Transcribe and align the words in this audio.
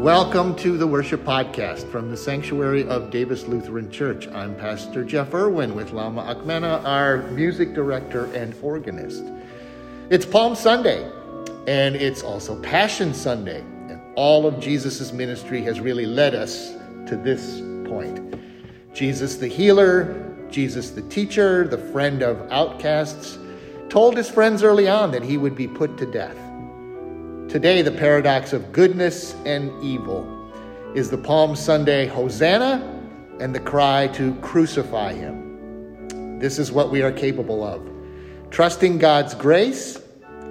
Welcome 0.00 0.56
to 0.56 0.78
the 0.78 0.86
Worship 0.86 1.24
Podcast 1.24 1.86
from 1.90 2.10
the 2.10 2.16
Sanctuary 2.16 2.88
of 2.88 3.10
Davis 3.10 3.46
Lutheran 3.46 3.90
Church. 3.90 4.28
I'm 4.28 4.56
Pastor 4.56 5.04
Jeff 5.04 5.34
Irwin 5.34 5.74
with 5.74 5.92
Lama 5.92 6.22
Akmena, 6.22 6.82
our 6.86 7.18
music 7.32 7.74
director 7.74 8.24
and 8.32 8.54
organist. 8.62 9.22
It's 10.08 10.24
Palm 10.24 10.54
Sunday, 10.54 11.06
and 11.66 11.94
it's 11.96 12.22
also 12.22 12.58
Passion 12.62 13.12
Sunday. 13.12 13.60
And 13.60 14.00
all 14.14 14.46
of 14.46 14.58
Jesus' 14.58 15.12
ministry 15.12 15.60
has 15.64 15.80
really 15.80 16.06
led 16.06 16.34
us 16.34 16.70
to 17.06 17.20
this 17.22 17.60
point. 17.86 18.40
Jesus 18.94 19.36
the 19.36 19.48
healer, 19.48 20.34
Jesus 20.48 20.92
the 20.92 21.02
teacher, 21.02 21.68
the 21.68 21.76
friend 21.76 22.22
of 22.22 22.50
outcasts, 22.50 23.36
told 23.90 24.16
his 24.16 24.30
friends 24.30 24.62
early 24.62 24.88
on 24.88 25.10
that 25.10 25.22
he 25.22 25.36
would 25.36 25.54
be 25.54 25.68
put 25.68 25.98
to 25.98 26.10
death. 26.10 26.38
Today, 27.50 27.82
the 27.82 27.90
paradox 27.90 28.52
of 28.52 28.72
goodness 28.72 29.34
and 29.44 29.72
evil 29.82 30.24
is 30.94 31.10
the 31.10 31.18
Palm 31.18 31.56
Sunday 31.56 32.06
Hosanna 32.06 32.80
and 33.40 33.52
the 33.52 33.58
cry 33.58 34.06
to 34.14 34.36
crucify 34.36 35.12
him. 35.14 36.38
This 36.38 36.60
is 36.60 36.70
what 36.70 36.92
we 36.92 37.02
are 37.02 37.10
capable 37.10 37.64
of 37.64 37.82
trusting 38.52 38.98
God's 38.98 39.34
grace 39.34 40.00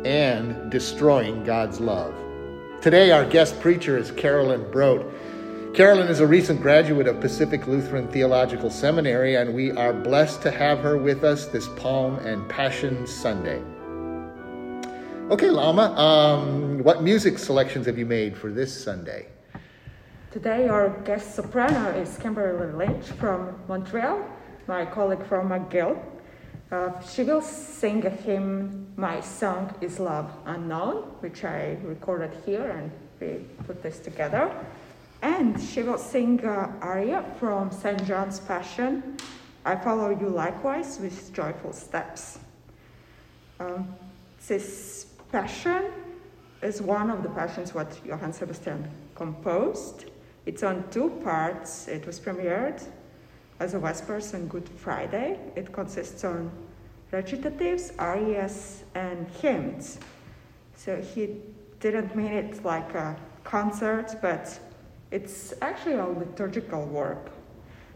and 0.03 0.69
destroying 0.69 1.45
God's 1.45 1.79
love. 1.79 2.13
Today, 2.81 3.11
our 3.11 3.23
guest 3.23 3.61
preacher 3.61 3.97
is 3.97 4.11
Carolyn 4.11 4.65
Brodt. 4.65 5.09
Carolyn 5.73 6.09
is 6.09 6.19
a 6.19 6.27
recent 6.27 6.61
graduate 6.61 7.07
of 7.07 7.21
Pacific 7.21 7.65
Lutheran 7.65 8.09
Theological 8.09 8.69
Seminary, 8.69 9.37
and 9.37 9.53
we 9.53 9.71
are 9.71 9.93
blessed 9.93 10.41
to 10.41 10.51
have 10.51 10.79
her 10.79 10.97
with 10.97 11.23
us 11.23 11.45
this 11.45 11.69
Palm 11.77 12.15
and 12.19 12.49
Passion 12.49 13.07
Sunday. 13.07 13.63
Okay, 15.29 15.51
Lama, 15.51 15.93
um, 15.95 16.79
what 16.83 17.03
music 17.03 17.37
selections 17.37 17.85
have 17.85 17.99
you 17.99 18.05
made 18.07 18.35
for 18.35 18.51
this 18.51 18.73
Sunday? 18.83 19.27
Today, 20.31 20.67
our 20.67 20.89
guest 21.05 21.35
soprano 21.35 21.91
is 21.91 22.17
Kimberly 22.17 22.73
Lynch 22.73 23.05
from 23.05 23.55
Montreal, 23.67 24.27
my 24.65 24.87
colleague 24.87 25.23
from 25.27 25.49
McGill. 25.49 26.03
Uh, 26.71 26.99
she 27.01 27.21
will 27.21 27.43
sing 27.43 28.03
a 28.07 28.09
hymn, 28.09 28.87
My 28.95 29.21
Song 29.21 29.71
is 29.81 29.99
Love 29.99 30.31
Unknown, 30.47 31.03
which 31.19 31.43
I 31.43 31.77
recorded 31.83 32.31
here 32.43 32.71
and 32.71 32.89
we 33.19 33.45
put 33.67 33.83
this 33.83 33.99
together. 33.99 34.51
And 35.21 35.61
she 35.61 35.83
will 35.83 35.99
sing 35.99 36.43
uh, 36.43 36.71
aria 36.81 37.23
from 37.39 37.69
St. 37.69 38.03
John's 38.03 38.39
Passion, 38.39 39.17
I 39.63 39.75
Follow 39.75 40.09
You 40.09 40.29
Likewise 40.29 40.97
with 40.99 41.31
Joyful 41.35 41.73
Steps. 41.73 42.39
Um, 43.59 43.93
this 44.47 45.08
Passion 45.31 45.91
is 46.63 46.81
one 46.81 47.11
of 47.11 47.21
the 47.21 47.29
passions 47.29 47.75
what 47.75 47.99
Johann 48.03 48.33
Sebastian 48.33 48.89
composed. 49.13 50.05
It's 50.47 50.63
on 50.63 50.89
two 50.89 51.11
parts. 51.23 51.87
It 51.87 52.07
was 52.07 52.19
premiered 52.19 52.83
as 53.59 53.75
a 53.75 53.79
Vespers 53.79 54.33
on 54.33 54.47
Good 54.47 54.67
Friday. 54.67 55.39
It 55.55 55.71
consists 55.71 56.23
on 56.23 56.51
recitatives, 57.11 57.91
arias, 57.99 58.83
and 58.95 59.27
hymns. 59.39 59.99
So 60.75 60.99
he 60.99 61.37
didn't 61.79 62.15
mean 62.15 62.31
it 62.31 62.65
like 62.65 62.95
a 62.95 63.15
concert, 63.43 64.15
but 64.23 64.59
it's 65.11 65.53
actually 65.61 65.95
a 65.95 66.07
liturgical 66.07 66.85
work. 66.85 67.29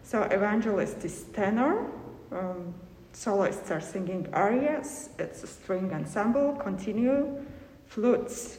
So 0.03 0.21
evangelist 0.23 1.03
is 1.03 1.23
tenor, 1.33 1.89
um, 2.31 2.75
soloists 3.13 3.71
are 3.71 3.81
singing 3.81 4.27
arias, 4.33 5.09
it's 5.19 5.43
a 5.43 5.47
string 5.47 5.93
ensemble, 5.93 6.53
continuo, 6.55 7.43
flutes, 7.87 8.57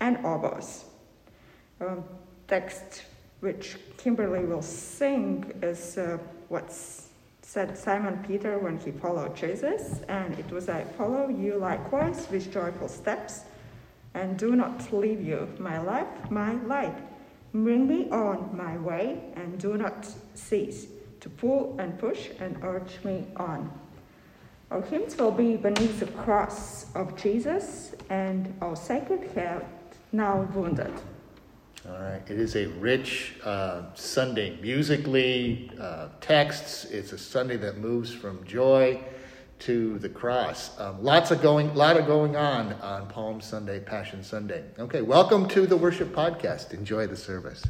and 0.00 0.24
oboes. 0.24 0.84
Um, 1.80 2.04
text 2.48 3.04
which 3.40 3.76
Kimberly 3.96 4.44
will 4.44 4.62
sing 4.62 5.52
is 5.62 5.96
uh, 5.96 6.18
what's 6.48 7.08
said 7.42 7.78
Simon 7.78 8.22
Peter 8.26 8.58
when 8.58 8.78
he 8.78 8.90
followed 8.90 9.36
Jesus, 9.36 10.00
and 10.08 10.38
it 10.38 10.50
was 10.50 10.68
I 10.68 10.84
follow 10.84 11.28
you 11.28 11.56
likewise 11.56 12.26
with 12.30 12.52
joyful 12.52 12.88
steps, 12.88 13.44
and 14.14 14.38
do 14.38 14.56
not 14.56 14.92
leave 14.92 15.22
you, 15.24 15.48
my 15.58 15.80
life, 15.80 16.30
my 16.30 16.54
light. 16.64 16.98
Bring 17.54 17.86
me 17.86 18.10
on 18.10 18.50
my 18.54 18.76
way, 18.76 19.20
and 19.36 19.58
do 19.58 19.76
not 19.76 20.06
cease 20.34 20.86
to 21.20 21.28
pull 21.28 21.76
and 21.78 21.98
push 21.98 22.28
and 22.40 22.58
urge 22.62 23.02
me 23.04 23.26
on. 23.36 23.70
Our 24.70 24.82
hymns 24.82 25.16
will 25.16 25.32
be 25.32 25.56
beneath 25.56 26.00
the 26.00 26.06
cross 26.06 26.94
of 26.94 27.16
Jesus 27.16 27.94
and 28.10 28.54
our 28.60 28.76
sacred 28.76 29.30
head 29.30 29.64
now 30.12 30.42
wounded. 30.54 30.92
All 31.88 31.98
right, 31.98 32.22
it 32.28 32.38
is 32.38 32.54
a 32.56 32.66
rich 32.66 33.36
uh, 33.44 33.94
Sunday 33.94 34.58
musically, 34.60 35.70
uh, 35.80 36.08
texts. 36.20 36.84
It's 36.84 37.12
a 37.12 37.18
Sunday 37.18 37.56
that 37.56 37.78
moves 37.78 38.12
from 38.12 38.44
joy 38.44 39.00
to 39.60 39.98
the 39.98 40.08
cross. 40.08 40.78
Um, 40.78 41.02
lots 41.02 41.30
of 41.30 41.40
going, 41.40 41.74
lot 41.74 41.96
of 41.96 42.06
going 42.06 42.36
on 42.36 42.74
on 42.74 43.08
Palm 43.08 43.40
Sunday, 43.40 43.80
Passion 43.80 44.22
Sunday. 44.22 44.64
Okay, 44.78 45.02
welcome 45.02 45.48
to 45.48 45.66
the 45.66 45.76
Worship 45.76 46.14
Podcast. 46.14 46.74
Enjoy 46.74 47.06
the 47.06 47.16
service. 47.16 47.64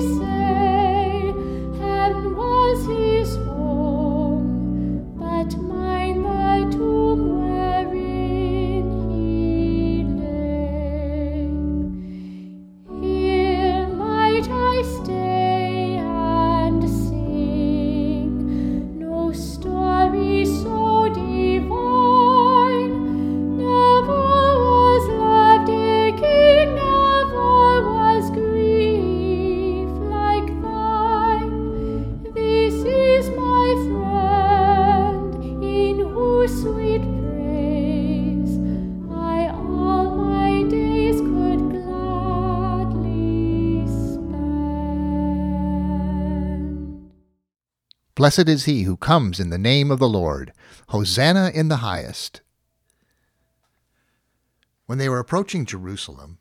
peace. 0.00 0.29
Blessed 48.20 48.50
is 48.50 48.66
he 48.66 48.82
who 48.82 48.98
comes 48.98 49.40
in 49.40 49.48
the 49.48 49.56
name 49.56 49.90
of 49.90 49.98
the 49.98 50.06
Lord. 50.06 50.52
Hosanna 50.88 51.50
in 51.54 51.68
the 51.68 51.76
highest. 51.76 52.42
When 54.84 54.98
they 54.98 55.08
were 55.08 55.20
approaching 55.20 55.64
Jerusalem, 55.64 56.36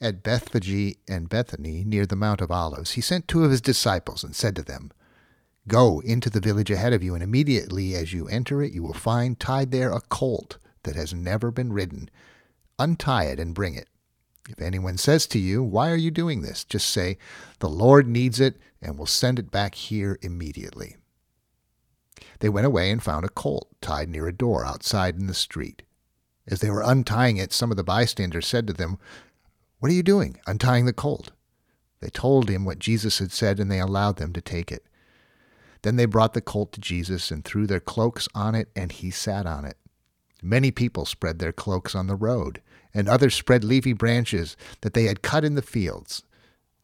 at 0.00 0.22
Bethphage 0.22 0.96
and 1.06 1.28
Bethany, 1.28 1.84
near 1.84 2.06
the 2.06 2.16
Mount 2.16 2.40
of 2.40 2.50
Olives, 2.50 2.92
he 2.92 3.02
sent 3.02 3.28
two 3.28 3.44
of 3.44 3.50
his 3.50 3.60
disciples 3.60 4.24
and 4.24 4.34
said 4.34 4.56
to 4.56 4.62
them, 4.62 4.92
Go 5.68 6.00
into 6.00 6.30
the 6.30 6.40
village 6.40 6.70
ahead 6.70 6.94
of 6.94 7.02
you, 7.02 7.12
and 7.12 7.22
immediately 7.22 7.94
as 7.94 8.14
you 8.14 8.26
enter 8.28 8.62
it, 8.62 8.72
you 8.72 8.82
will 8.82 8.94
find 8.94 9.38
tied 9.38 9.72
there 9.72 9.92
a 9.92 10.00
colt 10.00 10.56
that 10.84 10.96
has 10.96 11.12
never 11.12 11.50
been 11.50 11.74
ridden. 11.74 12.08
Untie 12.78 13.24
it 13.24 13.38
and 13.38 13.54
bring 13.54 13.74
it. 13.74 13.90
If 14.48 14.60
anyone 14.60 14.98
says 14.98 15.26
to 15.28 15.38
you, 15.38 15.62
Why 15.62 15.90
are 15.90 15.96
you 15.96 16.10
doing 16.10 16.42
this? 16.42 16.64
just 16.64 16.90
say, 16.90 17.18
The 17.60 17.68
Lord 17.68 18.06
needs 18.06 18.40
it, 18.40 18.56
and 18.82 18.98
will 18.98 19.06
send 19.06 19.38
it 19.38 19.50
back 19.50 19.74
here 19.74 20.18
immediately. 20.20 20.96
They 22.40 22.48
went 22.48 22.66
away 22.66 22.90
and 22.90 23.02
found 23.02 23.24
a 23.24 23.30
colt 23.30 23.68
tied 23.80 24.08
near 24.08 24.28
a 24.28 24.32
door 24.32 24.64
outside 24.64 25.16
in 25.16 25.26
the 25.26 25.34
street. 25.34 25.82
As 26.46 26.60
they 26.60 26.70
were 26.70 26.82
untying 26.82 27.38
it, 27.38 27.52
some 27.52 27.70
of 27.70 27.76
the 27.76 27.84
bystanders 27.84 28.46
said 28.46 28.66
to 28.66 28.72
them, 28.72 28.98
What 29.78 29.90
are 29.90 29.94
you 29.94 30.02
doing, 30.02 30.38
untying 30.46 30.84
the 30.84 30.92
colt? 30.92 31.30
They 32.00 32.10
told 32.10 32.50
him 32.50 32.66
what 32.66 32.78
Jesus 32.78 33.18
had 33.18 33.32
said, 33.32 33.58
and 33.58 33.70
they 33.70 33.80
allowed 33.80 34.16
them 34.16 34.34
to 34.34 34.42
take 34.42 34.70
it. 34.70 34.84
Then 35.80 35.96
they 35.96 36.04
brought 36.04 36.34
the 36.34 36.42
colt 36.42 36.72
to 36.72 36.80
Jesus 36.80 37.30
and 37.30 37.44
threw 37.44 37.66
their 37.66 37.80
cloaks 37.80 38.28
on 38.34 38.54
it, 38.54 38.68
and 38.76 38.92
he 38.92 39.10
sat 39.10 39.46
on 39.46 39.64
it. 39.64 39.78
Many 40.42 40.70
people 40.70 41.06
spread 41.06 41.38
their 41.38 41.52
cloaks 41.52 41.94
on 41.94 42.06
the 42.06 42.14
road, 42.14 42.60
and 42.94 43.08
others 43.08 43.34
spread 43.34 43.64
leafy 43.64 43.92
branches 43.92 44.56
that 44.82 44.94
they 44.94 45.04
had 45.04 45.22
cut 45.22 45.44
in 45.44 45.56
the 45.56 45.62
fields. 45.62 46.22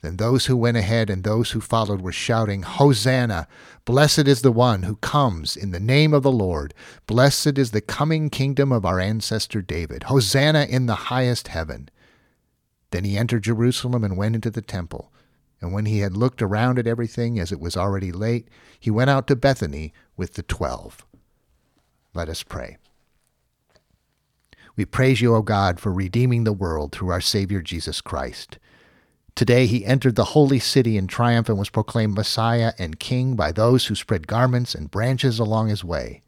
Then 0.02 0.16
those 0.16 0.46
who 0.46 0.56
went 0.56 0.78
ahead 0.78 1.10
and 1.10 1.22
those 1.22 1.50
who 1.50 1.60
followed 1.60 2.00
were 2.00 2.12
shouting, 2.12 2.62
Hosanna! 2.62 3.46
Blessed 3.84 4.26
is 4.26 4.40
the 4.40 4.52
one 4.52 4.84
who 4.84 4.96
comes 4.96 5.56
in 5.56 5.72
the 5.72 5.80
name 5.80 6.14
of 6.14 6.22
the 6.22 6.32
Lord. 6.32 6.72
Blessed 7.06 7.58
is 7.58 7.70
the 7.70 7.82
coming 7.82 8.30
kingdom 8.30 8.72
of 8.72 8.86
our 8.86 8.98
ancestor 8.98 9.60
David. 9.60 10.04
Hosanna 10.04 10.64
in 10.64 10.86
the 10.86 10.94
highest 10.94 11.48
heaven. 11.48 11.90
Then 12.90 13.04
he 13.04 13.18
entered 13.18 13.44
Jerusalem 13.44 14.02
and 14.02 14.16
went 14.16 14.34
into 14.34 14.50
the 14.50 14.62
temple. 14.62 15.12
And 15.60 15.74
when 15.74 15.84
he 15.84 15.98
had 15.98 16.16
looked 16.16 16.40
around 16.40 16.78
at 16.78 16.86
everything, 16.86 17.38
as 17.38 17.52
it 17.52 17.60
was 17.60 17.76
already 17.76 18.10
late, 18.10 18.48
he 18.78 18.90
went 18.90 19.10
out 19.10 19.26
to 19.26 19.36
Bethany 19.36 19.92
with 20.16 20.34
the 20.34 20.42
twelve. 20.42 21.04
Let 22.14 22.30
us 22.30 22.42
pray. 22.42 22.78
We 24.80 24.86
praise 24.86 25.20
you, 25.20 25.34
O 25.34 25.42
God, 25.42 25.78
for 25.78 25.92
redeeming 25.92 26.44
the 26.44 26.54
world 26.54 26.92
through 26.92 27.10
our 27.10 27.20
Savior 27.20 27.60
Jesus 27.60 28.00
Christ. 28.00 28.58
Today 29.34 29.66
he 29.66 29.84
entered 29.84 30.16
the 30.16 30.32
holy 30.32 30.58
city 30.58 30.96
in 30.96 31.06
triumph 31.06 31.50
and 31.50 31.58
was 31.58 31.68
proclaimed 31.68 32.14
Messiah 32.14 32.72
and 32.78 32.98
King 32.98 33.36
by 33.36 33.52
those 33.52 33.84
who 33.84 33.94
spread 33.94 34.26
garments 34.26 34.74
and 34.74 34.90
branches 34.90 35.38
along 35.38 35.68
his 35.68 35.84
way. 35.84 36.22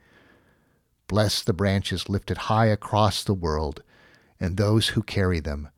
Bless 1.09 1.43
the 1.43 1.55
branches 1.55 2.11
lifted 2.11 2.37
high 2.37 2.67
across 2.67 3.25
the 3.25 3.33
world 3.33 3.83
and 4.39 4.59
those 4.59 4.89
who 4.89 5.03
carry 5.03 5.41
them 5.41 5.71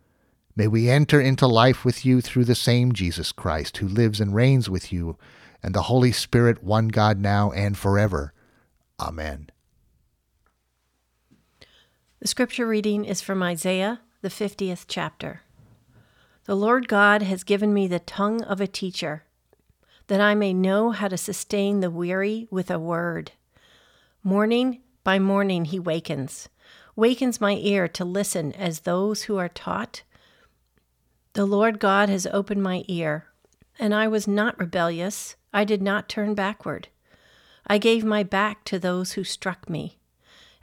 May 0.57 0.67
we 0.67 0.91
enter 0.91 1.21
into 1.21 1.47
life 1.47 1.85
with 1.85 2.05
you 2.05 2.21
through 2.21 2.47
the 2.47 2.57
same 2.57 2.93
Jesus 2.93 3.31
Christ, 3.31 3.77
who 3.77 3.87
lives 3.87 4.21
and 4.21 4.35
reigns 4.35 4.69
with 4.69 4.93
you, 4.93 5.17
and 5.63 5.77
the 5.77 5.83
Holy 5.83 6.11
Spirit, 6.11 6.65
one 6.65 6.89
God 6.89 7.21
now 7.21 7.53
and 7.53 7.79
forever. 7.79 8.33
Amen. 8.99 9.51
The 12.25 12.29
scripture 12.29 12.67
reading 12.67 13.05
is 13.05 13.21
from 13.21 13.43
Isaiah, 13.43 14.01
the 14.23 14.31
50th 14.31 14.87
chapter. 14.89 15.43
The 16.47 16.55
Lord 16.55 16.89
God 16.89 17.21
has 17.21 17.45
given 17.45 17.75
me 17.75 17.87
the 17.87 17.99
tongue 17.99 18.43
of 18.45 18.63
a 18.63 18.67
teacher, 18.67 19.25
that 20.07 20.23
I 20.23 20.35
may 20.35 20.55
know 20.55 20.93
how 20.93 21.09
to 21.09 21.19
sustain 21.19 21.81
the 21.81 21.91
weary 21.91 22.49
with 22.51 22.71
a 22.71 22.79
word. 22.79 23.33
Morning 24.23 24.81
by 25.05 25.19
morning 25.19 25.67
he 25.67 25.79
wakens, 25.79 26.49
wakens 26.97 27.43
my 27.43 27.57
ear 27.57 27.89
to 27.89 28.07
listen 28.07 28.55
as 28.55 28.81
those 28.81 29.25
who 29.25 29.37
are 29.37 29.51
taught 29.51 30.03
the 31.35 31.45
Lord 31.45 31.79
God 31.79 32.09
has 32.09 32.27
opened 32.29 32.63
my 32.63 32.85
ear, 32.89 33.27
and 33.79 33.95
I 33.95 34.09
was 34.09 34.27
not 34.27 34.59
rebellious. 34.59 35.37
I 35.53 35.65
did 35.65 35.83
not 35.83 36.09
turn 36.09 36.35
backward. 36.35 36.89
I 37.67 37.77
gave 37.77 38.03
my 38.03 38.23
back 38.23 38.65
to 38.65 38.79
those 38.79 39.13
who 39.13 39.25
struck 39.25 39.69
me, 39.69 39.99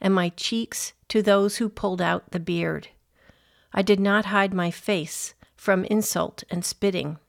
and 0.01 0.13
my 0.13 0.29
cheeks 0.29 0.93
to 1.07 1.21
those 1.21 1.57
who 1.57 1.69
pulled 1.69 2.01
out 2.01 2.31
the 2.31 2.39
beard. 2.39 2.89
I 3.71 3.81
did 3.81 3.99
not 3.99 4.25
hide 4.25 4.53
my 4.53 4.71
face 4.71 5.33
from 5.55 5.85
insult 5.85 6.43
and 6.49 6.65
spitting. 6.65 7.19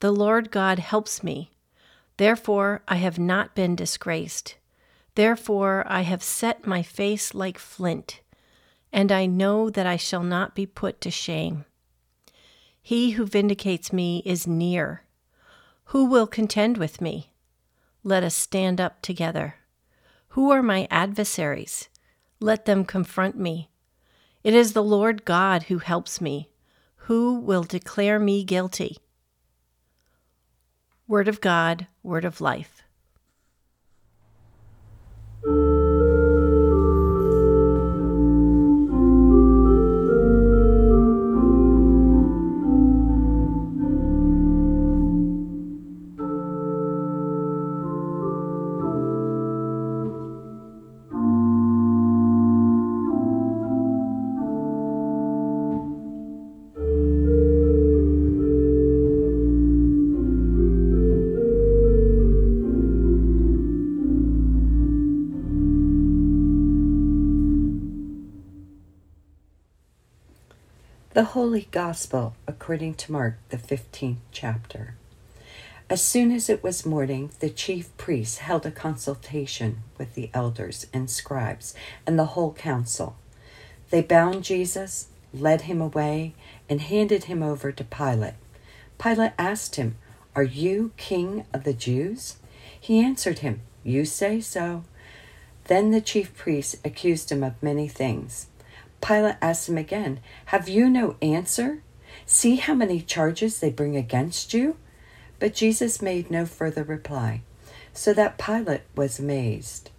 The 0.00 0.12
Lord 0.12 0.50
God 0.50 0.78
helps 0.78 1.22
me. 1.22 1.50
Therefore 2.16 2.82
I 2.86 2.96
have 2.96 3.18
not 3.18 3.54
been 3.54 3.74
disgraced. 3.74 4.56
Therefore 5.16 5.84
I 5.88 6.02
have 6.02 6.22
set 6.22 6.66
my 6.66 6.82
face 6.82 7.34
like 7.34 7.58
flint, 7.58 8.20
and 8.92 9.10
I 9.10 9.26
know 9.26 9.68
that 9.68 9.86
I 9.86 9.96
shall 9.96 10.22
not 10.22 10.54
be 10.54 10.64
put 10.64 11.00
to 11.00 11.10
shame. 11.10 11.64
He 12.80 13.10
who 13.10 13.26
vindicates 13.26 13.92
me 13.92 14.22
is 14.24 14.46
near. 14.46 15.02
Who 15.86 16.04
will 16.04 16.26
contend 16.26 16.78
with 16.78 17.00
me? 17.00 17.32
Let 18.04 18.22
us 18.22 18.34
stand 18.34 18.80
up 18.80 19.02
together. 19.02 19.56
Who 20.38 20.52
are 20.52 20.62
my 20.62 20.86
adversaries? 20.88 21.88
Let 22.38 22.64
them 22.64 22.84
confront 22.84 23.36
me. 23.36 23.70
It 24.44 24.54
is 24.54 24.72
the 24.72 24.84
Lord 24.84 25.24
God 25.24 25.64
who 25.64 25.78
helps 25.78 26.20
me. 26.20 26.48
Who 27.08 27.40
will 27.40 27.64
declare 27.64 28.20
me 28.20 28.44
guilty? 28.44 28.98
Word 31.08 31.26
of 31.26 31.40
God, 31.40 31.88
word 32.04 32.24
of 32.24 32.40
life. 32.40 32.77
Holy 71.58 71.68
Gospel 71.72 72.36
according 72.46 72.94
to 72.94 73.10
Mark, 73.10 73.36
the 73.48 73.56
15th 73.56 74.18
chapter. 74.30 74.94
As 75.90 76.00
soon 76.00 76.30
as 76.30 76.48
it 76.48 76.62
was 76.62 76.86
morning, 76.86 77.32
the 77.40 77.50
chief 77.50 77.88
priests 77.96 78.38
held 78.38 78.64
a 78.64 78.70
consultation 78.70 79.78
with 79.98 80.14
the 80.14 80.30
elders 80.32 80.86
and 80.92 81.10
scribes 81.10 81.74
and 82.06 82.16
the 82.16 82.26
whole 82.36 82.52
council. 82.52 83.16
They 83.90 84.02
bound 84.02 84.44
Jesus, 84.44 85.08
led 85.34 85.62
him 85.62 85.80
away, 85.80 86.36
and 86.70 86.80
handed 86.80 87.24
him 87.24 87.42
over 87.42 87.72
to 87.72 87.82
Pilate. 87.82 88.34
Pilate 88.96 89.32
asked 89.36 89.74
him, 89.74 89.96
Are 90.36 90.44
you 90.44 90.92
king 90.96 91.44
of 91.52 91.64
the 91.64 91.74
Jews? 91.74 92.36
He 92.78 93.00
answered 93.00 93.40
him, 93.40 93.62
You 93.82 94.04
say 94.04 94.40
so. 94.40 94.84
Then 95.64 95.90
the 95.90 96.00
chief 96.00 96.36
priests 96.36 96.76
accused 96.84 97.32
him 97.32 97.42
of 97.42 97.60
many 97.60 97.88
things. 97.88 98.46
Pilate 99.00 99.36
asked 99.40 99.68
him 99.68 99.78
again, 99.78 100.20
Have 100.46 100.68
you 100.68 100.88
no 100.88 101.16
answer? 101.22 101.82
See 102.26 102.56
how 102.56 102.74
many 102.74 103.00
charges 103.00 103.58
they 103.58 103.70
bring 103.70 103.96
against 103.96 104.52
you? 104.52 104.76
But 105.38 105.54
Jesus 105.54 106.02
made 106.02 106.30
no 106.30 106.46
further 106.46 106.82
reply, 106.82 107.42
so 107.92 108.12
that 108.14 108.38
Pilate 108.38 108.82
was 108.96 109.18
amazed. 109.18 109.90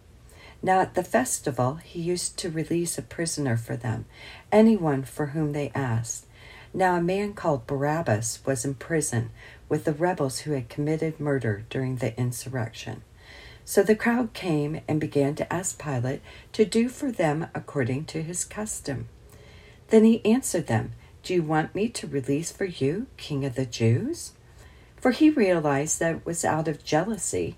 Now 0.62 0.82
at 0.82 0.96
the 0.96 1.04
festival, 1.04 1.76
he 1.76 2.02
used 2.02 2.38
to 2.38 2.50
release 2.50 2.98
a 2.98 3.02
prisoner 3.02 3.56
for 3.56 3.78
them, 3.78 4.06
anyone 4.52 5.04
for 5.04 5.28
whom 5.28 5.54
they 5.54 5.72
asked. 5.74 6.26
Now 6.74 6.96
a 6.96 7.02
man 7.02 7.34
called 7.34 7.66
Barabbas 7.66 8.40
was 8.46 8.66
in 8.66 8.76
prison 8.76 9.32
with 9.70 9.86
the 9.86 9.94
rebels 9.94 10.40
who 10.40 10.52
had 10.52 10.70
committed 10.70 11.20
murder 11.20 11.64
during 11.70 11.96
the 11.96 12.18
insurrection. 12.20 13.04
So 13.70 13.84
the 13.84 13.96
crowd 13.96 14.34
came 14.34 14.82
and 14.88 15.00
began 15.00 15.36
to 15.36 15.54
ask 15.54 15.80
Pilate 15.80 16.22
to 16.54 16.66
do 16.66 16.90
for 16.90 17.12
them 17.12 17.50
according 17.54 18.06
to 18.06 18.24
his 18.24 18.44
custom. 18.44 19.10
Then 19.90 20.04
he 20.06 20.26
answered 20.26 20.66
them, 20.66 20.94
Do 21.22 21.36
you 21.36 21.44
want 21.44 21.76
me 21.76 21.88
to 21.90 22.08
release 22.08 22.52
for 22.52 22.66
you, 22.66 23.06
King 23.18 23.46
of 23.46 23.54
the 23.54 23.68
Jews? 23.68 24.32
For 24.98 25.12
he 25.12 25.30
realized 25.30 26.00
that 26.00 26.16
it 26.16 26.26
was 26.26 26.44
out 26.44 26.68
of 26.68 26.84
jealousy 26.84 27.58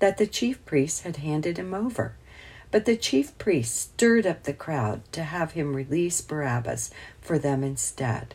that 0.00 0.18
the 0.18 0.26
chief 0.26 0.66
priests 0.66 1.02
had 1.02 1.18
handed 1.18 1.58
him 1.58 1.74
over. 1.74 2.16
But 2.72 2.84
the 2.84 2.96
chief 2.96 3.38
priests 3.38 3.78
stirred 3.78 4.26
up 4.26 4.42
the 4.42 4.52
crowd 4.52 5.02
to 5.12 5.22
have 5.22 5.52
him 5.52 5.76
release 5.76 6.20
Barabbas 6.22 6.90
for 7.20 7.38
them 7.38 7.62
instead. 7.62 8.34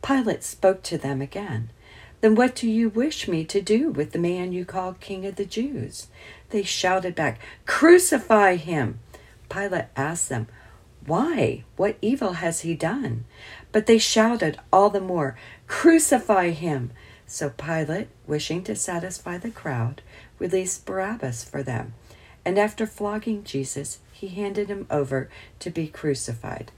Pilate 0.00 0.44
spoke 0.44 0.84
to 0.84 0.96
them 0.96 1.20
again. 1.20 1.70
Then 2.20 2.34
what 2.34 2.56
do 2.56 2.68
you 2.68 2.88
wish 2.88 3.28
me 3.28 3.44
to 3.44 3.60
do 3.60 3.90
with 3.90 4.10
the 4.10 4.18
man 4.18 4.52
you 4.52 4.64
call 4.64 4.94
King 4.94 5.24
of 5.24 5.36
the 5.36 5.44
Jews? 5.44 6.08
They 6.50 6.62
shouted 6.62 7.14
back, 7.14 7.40
Crucify 7.66 8.56
him! 8.56 9.00
Pilate 9.48 9.86
asked 9.96 10.28
them, 10.28 10.46
Why? 11.04 11.64
What 11.76 11.96
evil 12.00 12.34
has 12.34 12.60
he 12.60 12.74
done? 12.74 13.24
But 13.72 13.86
they 13.86 13.98
shouted 13.98 14.58
all 14.72 14.90
the 14.90 15.00
more, 15.00 15.36
Crucify 15.66 16.50
him! 16.50 16.90
So 17.26 17.50
Pilate, 17.50 18.08
wishing 18.26 18.64
to 18.64 18.74
satisfy 18.74 19.36
the 19.36 19.50
crowd, 19.50 20.00
released 20.38 20.86
Barabbas 20.86 21.44
for 21.44 21.62
them. 21.62 21.92
And 22.44 22.58
after 22.58 22.86
flogging 22.86 23.44
Jesus, 23.44 23.98
he 24.12 24.28
handed 24.28 24.68
him 24.68 24.86
over 24.90 25.28
to 25.58 25.70
be 25.70 25.88
crucified. 25.88 26.72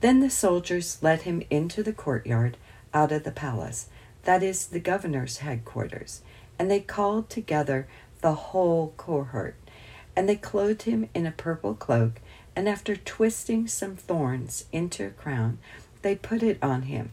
Then 0.00 0.20
the 0.20 0.30
soldiers 0.30 0.98
led 1.02 1.22
him 1.22 1.42
into 1.48 1.82
the 1.82 1.92
courtyard 1.92 2.58
out 2.92 3.12
of 3.12 3.24
the 3.24 3.30
palace, 3.30 3.88
that 4.24 4.42
is, 4.42 4.66
the 4.66 4.80
governor's 4.80 5.38
headquarters, 5.38 6.20
and 6.58 6.70
they 6.70 6.80
called 6.80 7.30
together 7.30 7.88
the 8.20 8.34
whole 8.34 8.94
cohort. 8.96 9.56
And 10.16 10.28
they 10.28 10.36
clothed 10.36 10.82
him 10.82 11.08
in 11.14 11.26
a 11.26 11.30
purple 11.30 11.74
cloak, 11.74 12.20
and 12.54 12.68
after 12.68 12.96
twisting 12.96 13.66
some 13.66 13.96
thorns 13.96 14.66
into 14.72 15.06
a 15.06 15.10
crown, 15.10 15.58
they 16.02 16.14
put 16.14 16.42
it 16.42 16.58
on 16.62 16.82
him 16.82 17.12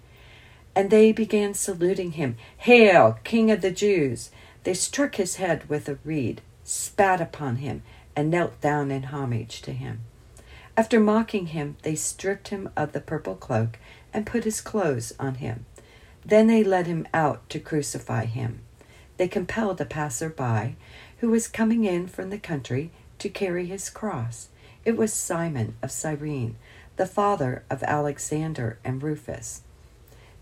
and 0.77 0.91
they 0.91 1.11
began 1.11 1.55
saluting 1.55 2.11
him, 2.11 2.37
Hail, 2.57 3.17
King 3.23 3.49
of 3.49 3.61
the 3.61 3.71
Jews! 3.71 4.29
They 4.63 4.75
struck 4.75 5.15
his 5.15 5.37
head 5.37 5.67
with 5.67 5.89
a 5.89 5.97
reed, 6.05 6.39
spat 6.63 7.19
upon 7.19 7.55
him, 7.55 7.81
and 8.15 8.29
knelt 8.29 8.61
down 8.61 8.91
in 8.91 9.05
homage 9.05 9.63
to 9.63 9.71
him. 9.71 10.01
After 10.77 10.99
mocking 10.99 11.47
him, 11.47 11.77
they 11.81 11.95
stripped 11.95 12.49
him 12.49 12.69
of 12.77 12.91
the 12.91 13.01
purple 13.01 13.33
cloak 13.33 13.79
and 14.13 14.27
put 14.27 14.43
his 14.43 14.61
clothes 14.61 15.13
on 15.19 15.35
him. 15.35 15.65
Then 16.23 16.45
they 16.45 16.63
led 16.63 16.85
him 16.85 17.07
out 17.11 17.49
to 17.49 17.59
crucify 17.59 18.25
him. 18.25 18.59
They 19.17 19.27
compelled 19.27 19.81
a 19.81 19.85
passer-by 19.85 20.75
who 21.19 21.29
was 21.29 21.47
coming 21.47 21.83
in 21.83 22.07
from 22.07 22.29
the 22.29 22.37
country 22.37 22.91
to 23.19 23.29
carry 23.29 23.65
his 23.65 23.89
cross. 23.89 24.49
It 24.85 24.95
was 24.95 25.11
Simon 25.11 25.75
of 25.81 25.91
Cyrene, 25.91 26.55
the 26.95 27.05
father 27.05 27.63
of 27.69 27.83
Alexander 27.83 28.77
and 28.83 29.01
Rufus. 29.01 29.61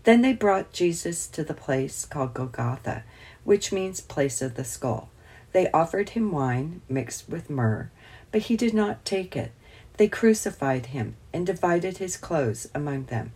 Then 0.04 0.22
they 0.22 0.32
brought 0.32 0.72
Jesus 0.72 1.26
to 1.28 1.42
the 1.42 1.54
place 1.54 2.04
called 2.04 2.34
Golgotha, 2.34 3.02
which 3.44 3.72
means 3.72 4.00
place 4.00 4.40
of 4.40 4.54
the 4.54 4.64
skull. 4.64 5.08
They 5.52 5.70
offered 5.70 6.10
him 6.10 6.30
wine 6.30 6.82
mixed 6.88 7.28
with 7.28 7.50
myrrh, 7.50 7.90
but 8.30 8.42
he 8.42 8.56
did 8.56 8.74
not 8.74 9.04
take 9.04 9.36
it. 9.36 9.52
They 9.96 10.08
crucified 10.08 10.86
him 10.86 11.16
and 11.32 11.46
divided 11.46 11.98
his 11.98 12.16
clothes 12.16 12.68
among 12.74 13.06
them, 13.06 13.32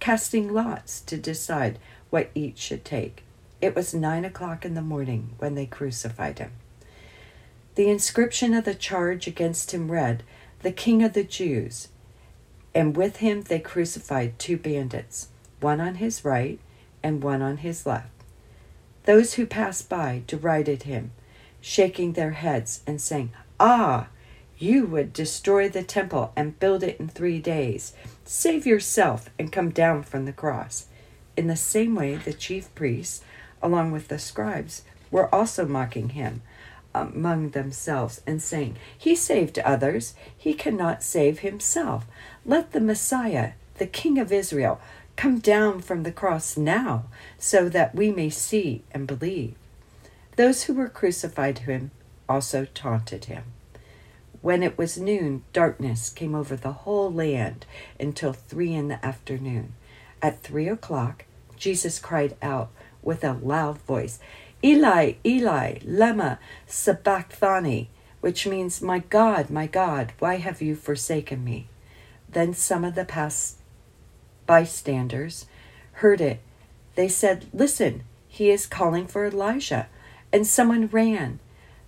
casting 0.00 0.52
lots 0.52 1.00
to 1.02 1.16
decide 1.16 1.78
what 2.10 2.30
each 2.34 2.58
should 2.58 2.84
take. 2.84 3.24
It 3.60 3.74
was 3.74 3.92
nine 3.92 4.24
o'clock 4.24 4.64
in 4.64 4.74
the 4.74 4.82
morning 4.82 5.34
when 5.38 5.56
they 5.56 5.66
crucified 5.66 6.38
him. 6.38 6.52
The 7.74 7.90
inscription 7.90 8.54
of 8.54 8.64
the 8.64 8.74
charge 8.74 9.26
against 9.26 9.72
him 9.72 9.90
read, 9.90 10.22
The 10.62 10.70
King 10.70 11.02
of 11.02 11.12
the 11.12 11.24
Jews. 11.24 11.88
And 12.74 12.96
with 12.96 13.16
him 13.16 13.42
they 13.42 13.58
crucified 13.58 14.38
two 14.38 14.56
bandits 14.56 15.28
one 15.60 15.80
on 15.80 15.96
his 15.96 16.24
right 16.24 16.60
and 17.02 17.22
one 17.22 17.40
on 17.40 17.58
his 17.58 17.86
left. 17.86 18.10
Those 19.04 19.34
who 19.34 19.46
passed 19.46 19.88
by 19.88 20.22
derided 20.26 20.84
him, 20.84 21.12
shaking 21.60 22.12
their 22.12 22.32
heads 22.32 22.82
and 22.86 23.00
saying, 23.00 23.32
Ah, 23.58 24.08
you 24.58 24.86
would 24.86 25.12
destroy 25.12 25.68
the 25.68 25.82
temple 25.82 26.32
and 26.36 26.58
build 26.60 26.82
it 26.82 27.00
in 27.00 27.08
three 27.08 27.38
days. 27.38 27.92
Save 28.24 28.66
yourself 28.66 29.30
and 29.38 29.50
come 29.50 29.70
down 29.70 30.02
from 30.02 30.26
the 30.26 30.32
cross. 30.32 30.86
In 31.36 31.48
the 31.48 31.56
same 31.56 31.94
way, 31.94 32.16
the 32.16 32.32
chief 32.32 32.72
priests, 32.74 33.22
along 33.62 33.90
with 33.90 34.08
the 34.08 34.18
scribes, 34.18 34.82
were 35.10 35.34
also 35.34 35.66
mocking 35.66 36.10
him 36.10 36.42
among 36.94 37.50
themselves 37.50 38.20
and 38.26 38.40
saying, 38.40 38.76
He 38.96 39.16
saved 39.16 39.58
others, 39.58 40.14
he 40.36 40.54
cannot 40.54 41.02
save 41.02 41.40
himself. 41.40 42.06
Let 42.46 42.72
the 42.72 42.80
Messiah, 42.80 43.52
the 43.78 43.86
King 43.86 44.18
of 44.18 44.32
Israel, 44.32 44.80
Come 45.16 45.38
down 45.38 45.80
from 45.80 46.02
the 46.02 46.12
cross 46.12 46.56
now, 46.56 47.04
so 47.38 47.68
that 47.68 47.94
we 47.94 48.10
may 48.10 48.30
see 48.30 48.82
and 48.90 49.06
believe. 49.06 49.54
Those 50.36 50.64
who 50.64 50.74
were 50.74 50.88
crucified 50.88 51.60
him 51.60 51.92
also 52.28 52.66
taunted 52.74 53.26
him. 53.26 53.44
When 54.42 54.62
it 54.62 54.76
was 54.76 54.98
noon, 54.98 55.42
darkness 55.52 56.10
came 56.10 56.34
over 56.34 56.56
the 56.56 56.72
whole 56.72 57.12
land 57.12 57.64
until 57.98 58.32
three 58.32 58.74
in 58.74 58.88
the 58.88 59.04
afternoon. 59.04 59.74
At 60.20 60.42
three 60.42 60.68
o'clock, 60.68 61.24
Jesus 61.56 61.98
cried 61.98 62.36
out 62.42 62.70
with 63.02 63.22
a 63.22 63.32
loud 63.32 63.78
voice, 63.78 64.18
Eli, 64.64 65.16
Eli, 65.26 65.74
lema 65.80 66.38
sabachthani, 66.66 67.90
which 68.22 68.46
means, 68.46 68.80
My 68.80 69.00
God, 69.00 69.50
my 69.50 69.66
God, 69.66 70.14
why 70.20 70.36
have 70.36 70.62
you 70.62 70.74
forsaken 70.74 71.44
me? 71.44 71.68
Then 72.30 72.54
some 72.54 72.82
of 72.82 72.94
the 72.94 73.04
past 73.04 73.58
bystanders 74.46 75.44
heard 76.00 76.22
it. 76.22 76.40
They 76.94 77.08
said, 77.08 77.44
Listen, 77.52 78.04
he 78.26 78.50
is 78.50 78.64
calling 78.66 79.06
for 79.06 79.26
Elijah. 79.26 79.86
And 80.32 80.46
someone 80.46 80.86
ran, 80.86 81.40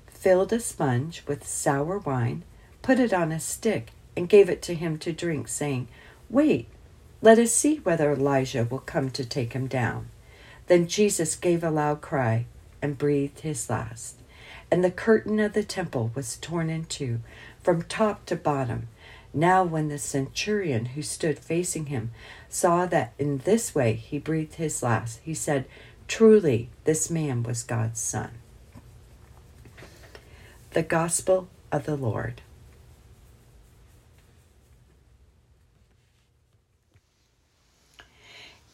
filled 0.07 0.53
a 0.53 0.61
sponge 0.61 1.25
with 1.27 1.49
sour 1.49 1.97
wine, 1.97 2.43
put 2.83 3.01
it 3.01 3.15
on 3.15 3.33
a 3.33 3.41
stick, 3.41 3.93
and 4.15 4.29
gave 4.29 4.51
it 4.51 4.61
to 4.63 4.75
him 4.75 4.99
to 4.99 5.15
drink, 5.15 5.49
saying, 5.49 5.89
Wait, 6.29 6.69
let 7.23 7.39
us 7.39 7.53
see 7.53 7.77
whether 7.79 8.13
Elijah 8.13 8.65
will 8.71 8.81
come 8.81 9.09
to 9.13 9.25
take 9.25 9.55
him 9.55 9.67
down. 9.67 10.11
Then 10.67 10.87
Jesus 10.87 11.37
gave 11.37 11.65
a 11.65 11.71
loud 11.71 12.03
cry 12.03 12.45
and 12.81 12.99
breathed 12.99 13.41
his 13.41 13.69
last. 13.69 14.17
And 14.71 14.85
the 14.85 14.91
curtain 14.91 15.39
of 15.41 15.53
the 15.53 15.65
temple 15.65 16.11
was 16.15 16.37
torn 16.37 16.71
in 16.71 16.85
two 16.85 17.21
from 17.63 17.83
top 17.83 18.27
to 18.27 18.37
bottom 18.37 18.89
now, 19.37 19.65
when 19.65 19.89
the 19.89 19.99
centurion 19.99 20.87
who 20.87 21.03
stood 21.03 21.39
facing 21.39 21.87
him 21.87 22.11
saw 22.49 22.87
that 22.87 23.13
in 23.19 23.37
this 23.45 23.75
way 23.75 23.93
he 23.93 24.19
breathed 24.19 24.55
his 24.55 24.83
last, 24.83 25.21
he 25.23 25.35
said, 25.35 25.67
Truly, 26.09 26.71
this 26.85 27.11
man 27.11 27.43
was 27.43 27.63
God's 27.63 28.01
son. 28.01 28.31
The 30.71 30.83
Gospel 30.83 31.49
of 31.71 31.85
the 31.85 31.97
Lord. 31.97 32.41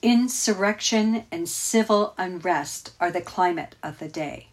Insurrection 0.02 1.26
and 1.30 1.48
civil 1.48 2.12
unrest 2.18 2.90
are 2.98 3.12
the 3.12 3.20
climate 3.20 3.76
of 3.84 4.00
the 4.00 4.08
day. 4.08 4.48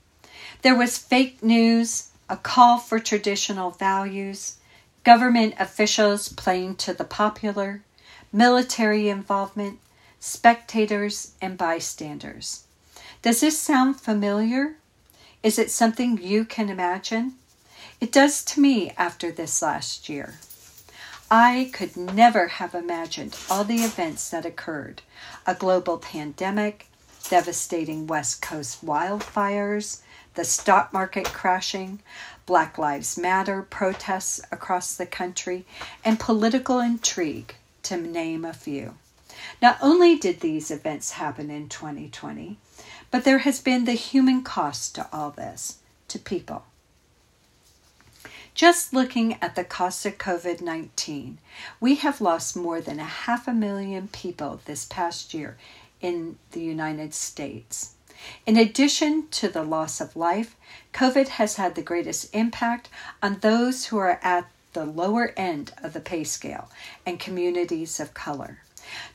There 0.62 0.77
was 0.77 1.00
fake 1.00 1.41
news, 1.41 2.10
a 2.29 2.38
call 2.38 2.77
for 2.77 3.00
traditional 3.00 3.72
values, 3.72 4.58
government 5.03 5.56
officials 5.58 6.29
playing 6.29 6.75
to 6.75 6.94
the 6.94 7.03
popular, 7.03 7.82
military 8.32 9.10
involvement, 9.10 9.79
spectators, 10.20 11.32
and 11.41 11.58
bystanders. 11.58 12.65
Does 13.24 13.41
this 13.41 13.58
sound 13.58 14.00
familiar? 14.00 14.75
Is 15.41 15.58
it 15.58 15.72
something 15.72 16.22
you 16.22 16.46
can 16.46 16.70
imagine? 16.70 17.34
It 18.00 18.12
does 18.12 18.46
to 18.46 18.60
me 18.60 18.91
after 18.98 19.32
this 19.32 19.63
last 19.63 20.10
year. 20.10 20.36
I 21.31 21.69
could 21.74 21.95
never 21.95 22.48
have 22.48 22.74
imagined 22.74 23.38
all 23.51 23.63
the 23.63 23.83
events 23.83 24.31
that 24.31 24.48
occurred 24.48 25.03
a 25.45 25.53
global 25.53 26.00
pandemic, 26.00 26.88
devastating 27.29 28.07
West 28.07 28.41
Coast 28.41 28.83
wildfires, 28.83 30.00
the 30.33 30.43
stock 30.43 30.91
market 30.91 31.25
crashing, 31.25 32.00
Black 32.48 32.79
Lives 32.79 33.15
Matter 33.15 33.62
protests 33.62 34.41
across 34.51 34.95
the 34.95 35.05
country, 35.05 35.67
and 36.03 36.19
political 36.19 36.79
intrigue, 36.79 37.53
to 37.83 37.98
name 37.98 38.43
a 38.43 38.51
few. 38.51 38.95
Not 39.62 39.77
only 39.83 40.17
did 40.17 40.39
these 40.39 40.71
events 40.71 41.12
happen 41.12 41.51
in 41.51 41.69
2020, 41.69 42.57
but 43.12 43.24
there 43.24 43.39
has 43.39 43.62
been 43.62 43.86
the 43.86 43.93
human 43.93 44.41
cost 44.41 44.95
to 44.95 45.07
all 45.13 45.29
this, 45.29 45.77
to 46.07 46.17
people. 46.17 46.63
Just 48.53 48.94
looking 48.94 49.38
at 49.41 49.56
the 49.56 49.63
cost 49.63 50.06
of 50.06 50.18
COVID 50.18 50.62
19, 50.62 51.38
we 51.79 51.96
have 51.96 52.20
lost 52.20 52.56
more 52.56 52.82
than 52.82 53.00
a 53.00 53.03
half 53.03 53.48
a 53.48 53.53
million 53.53 54.08
people 54.08 54.60
this 54.65 54.86
past 54.86 55.34
year 55.34 55.58
in 56.01 56.38
the 56.51 56.62
United 56.62 57.13
States. 57.13 57.94
In 58.46 58.58
addition 58.58 59.27
to 59.29 59.48
the 59.48 59.63
loss 59.63 60.01
of 60.01 60.15
life, 60.15 60.56
COVID 60.94 61.29
has 61.29 61.56
had 61.56 61.75
the 61.75 61.82
greatest 61.82 62.34
impact 62.36 62.89
on 63.24 63.39
those 63.39 63.86
who 63.86 63.98
are 63.98 64.20
at 64.22 64.48
the 64.74 64.86
lower 64.86 65.34
end 65.38 65.72
of 65.82 65.94
the 65.94 66.00
pay 66.00 66.24
scale 66.24 66.70
and 67.06 67.20
communities 67.20 68.00
of 68.00 68.13
color. 68.13 68.60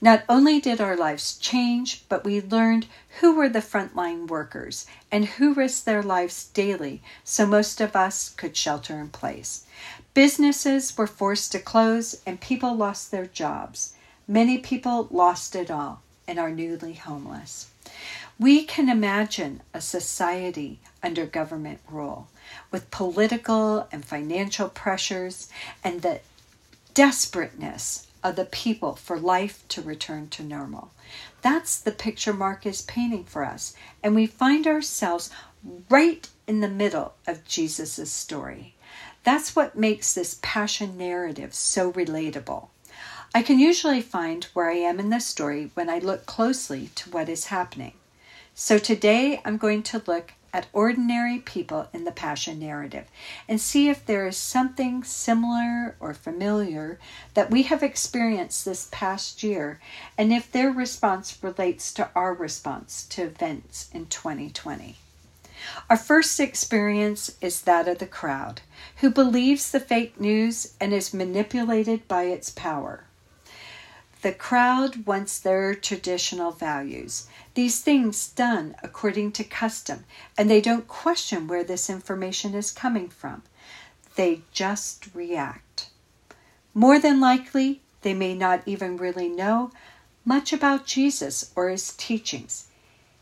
Not 0.00 0.25
only 0.28 0.61
did 0.61 0.81
our 0.81 0.97
lives 0.97 1.37
change, 1.38 2.04
but 2.09 2.25
we 2.25 2.40
learned 2.40 2.87
who 3.21 3.35
were 3.35 3.49
the 3.49 3.61
frontline 3.61 4.26
workers 4.26 4.87
and 5.11 5.25
who 5.25 5.54
risked 5.54 5.85
their 5.85 6.02
lives 6.02 6.47
daily 6.47 7.02
so 7.23 7.47
most 7.47 7.81
of 7.81 7.97
us 7.97 8.28
could 8.28 8.57
shelter 8.57 8.99
in 8.99 9.09
place. 9.09 9.64
Businesses 10.12 10.97
were 10.97 11.07
forced 11.07 11.52
to 11.52 11.59
close 11.59 12.21
and 12.26 12.40
people 12.40 12.75
lost 12.75 13.11
their 13.11 13.26
jobs. 13.26 13.95
Many 14.28 14.59
people 14.59 15.09
lost 15.11 15.54
it 15.54 15.71
all 15.71 16.02
and 16.26 16.38
are 16.38 16.50
newly 16.50 16.95
homeless. 16.95 17.71
We 18.38 18.64
can 18.64 18.88
imagine 18.88 19.62
a 19.73 19.81
society 19.81 20.81
under 21.02 21.26
government 21.26 21.81
rule, 21.88 22.28
with 22.71 22.90
political 22.90 23.87
and 23.93 24.04
financial 24.04 24.69
pressures 24.69 25.49
and 25.85 26.02
the 26.02 26.21
desperateness 26.95 28.04
of 28.25 28.37
the 28.37 28.47
people 28.47 28.97
for 28.97 29.21
life 29.21 29.62
to 29.69 29.83
return 29.83 30.28
to 30.31 30.43
normal. 30.43 30.90
That's 31.43 31.78
the 31.78 31.93
picture 31.93 32.33
Mark 32.33 32.64
is 32.64 32.83
painting 32.83 33.25
for 33.25 33.45
us, 33.45 33.75
and 34.02 34.14
we 34.14 34.26
find 34.26 34.66
ourselves 34.66 35.31
right 35.90 36.26
in 36.47 36.61
the 36.61 36.69
middle 36.69 37.14
of 37.26 37.45
Jesus' 37.45 38.11
story. 38.11 38.75
That's 39.23 39.54
what 39.54 39.76
makes 39.76 40.14
this 40.14 40.38
passion 40.43 40.97
narrative 40.97 41.54
so 41.54 41.93
relatable. 41.93 42.69
I 43.35 43.43
can 43.43 43.59
usually 43.59 44.00
find 44.00 44.45
where 44.54 44.71
I 44.71 44.76
am 44.76 44.99
in 44.99 45.11
the 45.11 45.21
story 45.21 45.71
when 45.75 45.90
I 45.90 45.99
look 45.99 46.25
closely 46.25 46.90
to 46.94 47.11
what 47.11 47.29
is 47.29 47.46
happening. 47.46 47.94
So 48.55 48.79
today 48.79 49.40
I'm 49.44 49.57
going 49.57 49.83
to 49.85 50.03
look 50.07 50.33
at 50.55 50.69
ordinary 50.73 51.38
people 51.40 51.88
in 51.93 52.05
the 52.05 52.12
Passion 52.12 52.61
narrative 52.61 53.07
and 53.49 53.61
see 53.61 53.88
if 53.88 54.07
there 54.07 54.27
is 54.29 54.37
something 54.37 55.03
similar 55.03 55.97
or 55.99 56.14
familiar 56.14 56.99
that 57.35 57.51
we 57.51 57.64
have 57.64 57.83
experienced 57.83 58.64
this 58.64 58.88
past 58.93 59.43
year 59.43 59.81
and 60.17 60.33
if 60.33 60.51
their 60.51 60.71
response 60.71 61.43
relates 61.43 61.93
to 61.93 62.09
our 62.14 62.33
response 62.33 63.05
to 63.05 63.25
events 63.25 63.90
in 63.93 64.07
2020. 64.07 64.97
Our 65.90 65.97
first 65.97 66.38
experience 66.38 67.37
is 67.40 67.62
that 67.62 67.88
of 67.88 67.99
the 67.99 68.07
crowd, 68.07 68.61
who 68.99 69.11
believes 69.11 69.71
the 69.71 69.81
fake 69.81 70.21
news 70.21 70.75
and 70.81 70.93
is 70.93 71.12
manipulated 71.12 72.07
by 72.07 72.25
its 72.25 72.51
power. 72.51 73.05
The 74.25 74.33
crowd 74.33 75.05
wants 75.05 75.39
their 75.39 75.75
traditional 75.75 76.51
values, 76.51 77.27
these 77.53 77.83
things 77.83 78.27
done 78.27 78.75
according 78.83 79.33
to 79.33 79.45
custom, 79.45 80.07
and 80.39 80.49
they 80.49 80.63
don't 80.63 80.89
question 80.89 81.47
where 81.47 81.63
this 81.63 81.91
information 81.91 82.55
is 82.55 82.71
coming 82.71 83.11
from. 83.11 83.43
They 84.17 84.41
just 84.51 85.15
react. 85.15 85.91
More 86.73 86.99
than 86.99 87.21
likely, 87.21 87.83
they 88.01 88.15
may 88.15 88.35
not 88.35 88.63
even 88.65 88.97
really 88.97 89.29
know 89.29 89.73
much 90.25 90.55
about 90.55 90.87
Jesus 90.87 91.53
or 91.55 91.69
his 91.69 91.93
teachings. 91.93 92.69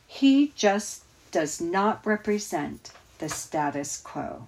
He 0.06 0.52
just 0.54 1.02
does 1.32 1.60
not 1.60 2.06
represent 2.06 2.92
the 3.18 3.28
status 3.28 3.96
quo. 3.98 4.46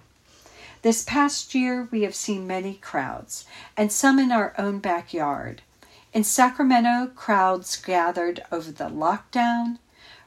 This 0.83 1.03
past 1.03 1.53
year, 1.53 1.89
we 1.91 2.03
have 2.03 2.15
seen 2.15 2.47
many 2.47 2.75
crowds, 2.75 3.43
and 3.75 3.91
some 3.91 4.19
in 4.19 4.31
our 4.31 4.53
own 4.57 4.79
backyard. 4.79 5.61
In 6.15 6.23
Sacramento, 6.23 7.11
crowds 7.13 7.75
gathered 7.75 8.41
over 8.49 8.71
the 8.71 8.85
lockdown, 8.87 9.79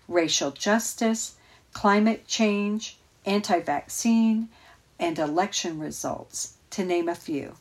racial 0.06 0.50
justice, 0.50 1.36
climate 1.72 2.26
change, 2.26 2.98
anti 3.24 3.60
vaccine, 3.60 4.50
and 5.00 5.18
election 5.18 5.78
results, 5.78 6.56
to 6.72 6.84
name 6.84 7.08
a 7.08 7.14
few. 7.14 7.56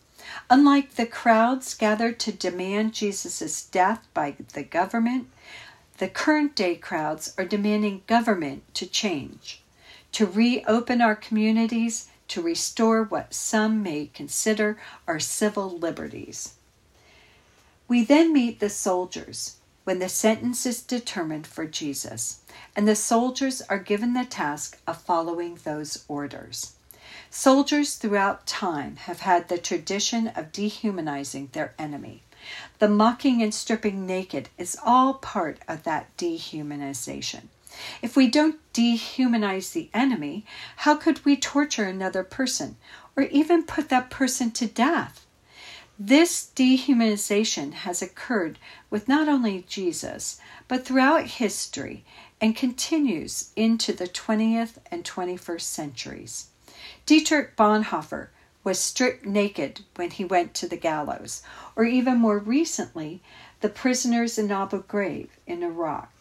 Unlike 0.49 0.95
the 0.95 1.05
crowds 1.05 1.73
gathered 1.73 2.19
to 2.19 2.33
demand 2.33 2.93
Jesus' 2.93 3.63
death 3.63 4.05
by 4.13 4.35
the 4.51 4.63
government, 4.63 5.29
the 5.97 6.09
current 6.09 6.53
day 6.53 6.75
crowds 6.75 7.33
are 7.37 7.45
demanding 7.45 8.03
government 8.07 8.63
to 8.73 8.85
change, 8.85 9.61
to 10.11 10.25
reopen 10.25 10.99
our 10.99 11.15
communities, 11.15 12.09
to 12.27 12.41
restore 12.41 13.03
what 13.03 13.33
some 13.33 13.81
may 13.81 14.07
consider 14.13 14.77
our 15.07 15.17
civil 15.17 15.69
liberties. 15.77 16.56
We 17.87 18.03
then 18.03 18.33
meet 18.33 18.59
the 18.59 18.69
soldiers 18.69 19.57
when 19.85 19.99
the 19.99 20.09
sentence 20.09 20.65
is 20.65 20.81
determined 20.81 21.47
for 21.47 21.65
Jesus, 21.65 22.41
and 22.75 22.85
the 22.85 22.95
soldiers 22.95 23.61
are 23.61 23.79
given 23.79 24.13
the 24.13 24.25
task 24.25 24.77
of 24.85 25.01
following 25.01 25.59
those 25.63 26.03
orders. 26.09 26.73
Soldiers 27.29 27.95
throughout 27.95 28.45
time 28.45 28.97
have 28.97 29.21
had 29.21 29.47
the 29.47 29.57
tradition 29.57 30.27
of 30.27 30.51
dehumanizing 30.51 31.49
their 31.53 31.73
enemy. 31.79 32.23
The 32.79 32.89
mocking 32.89 33.41
and 33.41 33.53
stripping 33.53 34.05
naked 34.05 34.49
is 34.57 34.77
all 34.83 35.13
part 35.13 35.59
of 35.69 35.83
that 35.83 36.15
dehumanization. 36.17 37.43
If 38.01 38.17
we 38.17 38.27
don't 38.27 38.59
dehumanize 38.73 39.71
the 39.71 39.89
enemy, 39.93 40.45
how 40.77 40.95
could 40.95 41.23
we 41.23 41.37
torture 41.37 41.85
another 41.85 42.23
person 42.23 42.75
or 43.15 43.23
even 43.23 43.63
put 43.63 43.87
that 43.89 44.09
person 44.09 44.51
to 44.51 44.65
death? 44.65 45.26
This 45.99 46.51
dehumanization 46.55 47.73
has 47.73 48.03
occurred 48.03 48.59
with 48.91 49.07
not 49.07 49.27
only 49.27 49.65
Jesus, 49.67 50.39
but 50.67 50.85
throughout 50.85 51.25
history 51.25 52.05
and 52.39 52.55
continues 52.55 53.49
into 53.55 53.93
the 53.93 54.07
20th 54.07 54.77
and 54.91 55.03
21st 55.03 55.61
centuries. 55.61 56.47
Dietrich 57.07 57.55
Bonhoeffer 57.55 58.27
was 58.63 58.77
stripped 58.77 59.25
naked 59.25 59.85
when 59.95 60.11
he 60.11 60.23
went 60.23 60.53
to 60.53 60.67
the 60.67 60.77
gallows, 60.77 61.41
or 61.75 61.83
even 61.83 62.19
more 62.19 62.37
recently, 62.37 63.23
the 63.61 63.69
prisoners 63.69 64.37
in 64.37 64.51
Abu 64.51 64.83
Ghraib 64.83 65.29
in 65.47 65.63
Iraq. 65.63 66.11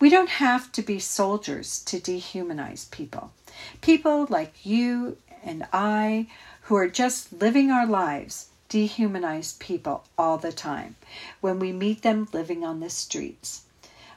We 0.00 0.10
don't 0.10 0.28
have 0.28 0.72
to 0.72 0.82
be 0.82 0.98
soldiers 0.98 1.78
to 1.84 2.00
dehumanize 2.00 2.90
people. 2.90 3.32
People 3.80 4.26
like 4.28 4.66
you 4.66 5.18
and 5.44 5.68
I, 5.72 6.26
who 6.62 6.74
are 6.74 6.88
just 6.88 7.32
living 7.32 7.70
our 7.70 7.86
lives, 7.86 8.48
dehumanize 8.74 9.56
people 9.60 10.02
all 10.18 10.36
the 10.36 10.52
time 10.52 10.96
when 11.40 11.60
we 11.60 11.70
meet 11.70 12.02
them 12.02 12.26
living 12.32 12.64
on 12.64 12.80
the 12.80 12.90
streets. 12.90 13.62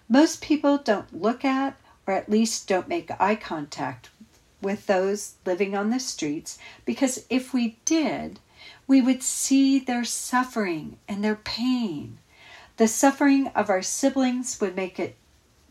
Most 0.10 0.42
people 0.42 0.80
don't 0.80 1.22
look 1.22 1.46
at, 1.46 1.78
or 2.08 2.16
at 2.16 2.28
least 2.28 2.68
don't 2.68 2.88
make 2.88 3.12
eye 3.22 3.36
contact 3.36 4.10
with 4.60 4.88
those 4.88 5.36
living 5.46 5.76
on 5.76 5.92
the 5.92 6.00
streets 6.00 6.58
because 6.86 7.24
if 7.30 7.54
we 7.54 7.78
did, 7.86 8.40
we 8.88 9.00
would 9.00 9.22
see 9.22 9.78
their 9.78 10.04
suffering 10.04 10.98
and 11.08 11.24
their 11.24 11.36
pain. 11.36 12.18
The 12.78 12.88
suffering 12.88 13.50
of 13.50 13.70
our 13.70 13.84
siblings 13.84 14.60
would 14.60 14.76
make 14.76 15.00
it 15.00 15.18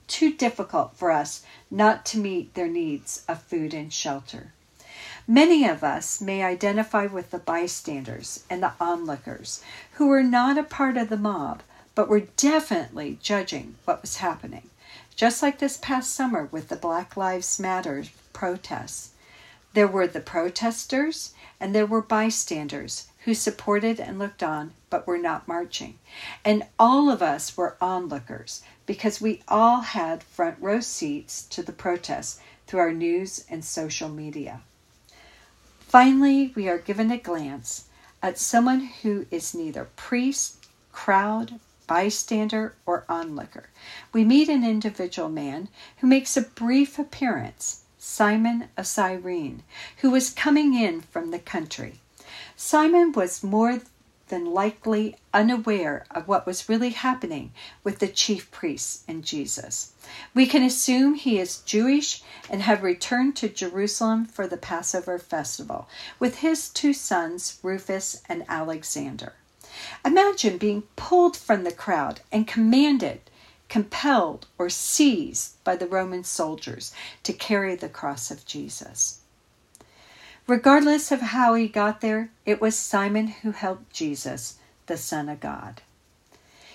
too 0.06 0.32
difficult 0.32 0.96
for 0.96 1.10
us 1.10 1.42
not 1.72 2.06
to 2.06 2.18
meet 2.18 2.54
their 2.54 2.68
needs 2.68 3.24
of 3.26 3.42
food 3.42 3.74
and 3.74 3.92
shelter. 3.92 4.52
Many 5.28 5.66
of 5.66 5.82
us 5.82 6.20
may 6.20 6.44
identify 6.44 7.06
with 7.06 7.32
the 7.32 7.40
bystanders 7.40 8.44
and 8.48 8.62
the 8.62 8.74
onlookers 8.78 9.60
who 9.94 10.06
were 10.06 10.22
not 10.22 10.56
a 10.56 10.62
part 10.62 10.96
of 10.96 11.08
the 11.08 11.16
mob, 11.16 11.64
but 11.96 12.08
were 12.08 12.28
definitely 12.36 13.18
judging 13.20 13.74
what 13.84 14.02
was 14.02 14.18
happening. 14.18 14.70
Just 15.16 15.42
like 15.42 15.58
this 15.58 15.78
past 15.78 16.14
summer 16.14 16.44
with 16.52 16.68
the 16.68 16.76
Black 16.76 17.16
Lives 17.16 17.58
Matter 17.58 18.04
protests. 18.32 19.14
There 19.72 19.88
were 19.88 20.06
the 20.06 20.20
protesters 20.20 21.34
and 21.58 21.74
there 21.74 21.86
were 21.86 22.02
bystanders 22.02 23.08
who 23.24 23.34
supported 23.34 23.98
and 23.98 24.20
looked 24.20 24.44
on 24.44 24.74
but 24.90 25.08
were 25.08 25.18
not 25.18 25.48
marching. 25.48 25.98
And 26.44 26.66
all 26.78 27.10
of 27.10 27.20
us 27.20 27.56
were 27.56 27.76
onlookers 27.80 28.62
because 28.86 29.20
we 29.20 29.42
all 29.48 29.80
had 29.80 30.22
front 30.22 30.58
row 30.60 30.78
seats 30.78 31.42
to 31.46 31.64
the 31.64 31.72
protests 31.72 32.38
through 32.68 32.78
our 32.78 32.92
news 32.92 33.44
and 33.50 33.64
social 33.64 34.08
media. 34.08 34.60
Finally, 35.88 36.52
we 36.56 36.68
are 36.68 36.78
given 36.78 37.12
a 37.12 37.16
glance 37.16 37.84
at 38.20 38.38
someone 38.38 38.80
who 39.02 39.24
is 39.30 39.54
neither 39.54 39.84
priest, 39.94 40.66
crowd, 40.90 41.60
bystander, 41.86 42.74
or 42.84 43.04
onlooker. 43.08 43.68
We 44.12 44.24
meet 44.24 44.48
an 44.48 44.64
individual 44.64 45.28
man 45.28 45.68
who 45.98 46.08
makes 46.08 46.36
a 46.36 46.42
brief 46.42 46.98
appearance, 46.98 47.84
Simon 47.98 48.68
of 48.76 48.88
Cyrene, 48.88 49.62
who 49.98 50.10
was 50.10 50.30
coming 50.30 50.74
in 50.74 51.02
from 51.02 51.30
the 51.30 51.38
country. 51.38 52.00
Simon 52.56 53.12
was 53.12 53.44
more 53.44 53.80
than 54.28 54.44
likely 54.44 55.16
unaware 55.32 56.04
of 56.10 56.26
what 56.26 56.46
was 56.46 56.68
really 56.68 56.90
happening 56.90 57.52
with 57.84 57.98
the 58.00 58.08
chief 58.08 58.50
priests 58.50 59.04
and 59.06 59.24
Jesus. 59.24 59.92
We 60.34 60.46
can 60.46 60.62
assume 60.62 61.14
he 61.14 61.38
is 61.38 61.58
Jewish 61.58 62.22
and 62.50 62.62
had 62.62 62.82
returned 62.82 63.36
to 63.36 63.48
Jerusalem 63.48 64.24
for 64.26 64.46
the 64.46 64.56
Passover 64.56 65.18
festival 65.18 65.88
with 66.18 66.38
his 66.38 66.68
two 66.68 66.92
sons, 66.92 67.58
Rufus 67.62 68.22
and 68.28 68.44
Alexander. 68.48 69.34
Imagine 70.04 70.58
being 70.58 70.82
pulled 70.96 71.36
from 71.36 71.64
the 71.64 71.72
crowd 71.72 72.20
and 72.32 72.46
commanded, 72.46 73.20
compelled, 73.68 74.46
or 74.58 74.70
seized 74.70 75.62
by 75.64 75.76
the 75.76 75.86
Roman 75.86 76.24
soldiers 76.24 76.92
to 77.22 77.32
carry 77.32 77.74
the 77.74 77.88
cross 77.88 78.30
of 78.30 78.46
Jesus. 78.46 79.20
Regardless 80.46 81.10
of 81.10 81.20
how 81.20 81.54
he 81.54 81.66
got 81.66 82.00
there, 82.00 82.30
it 82.44 82.60
was 82.60 82.78
Simon 82.78 83.26
who 83.28 83.50
helped 83.50 83.92
Jesus, 83.92 84.58
the 84.86 84.96
Son 84.96 85.28
of 85.28 85.40
God. 85.40 85.82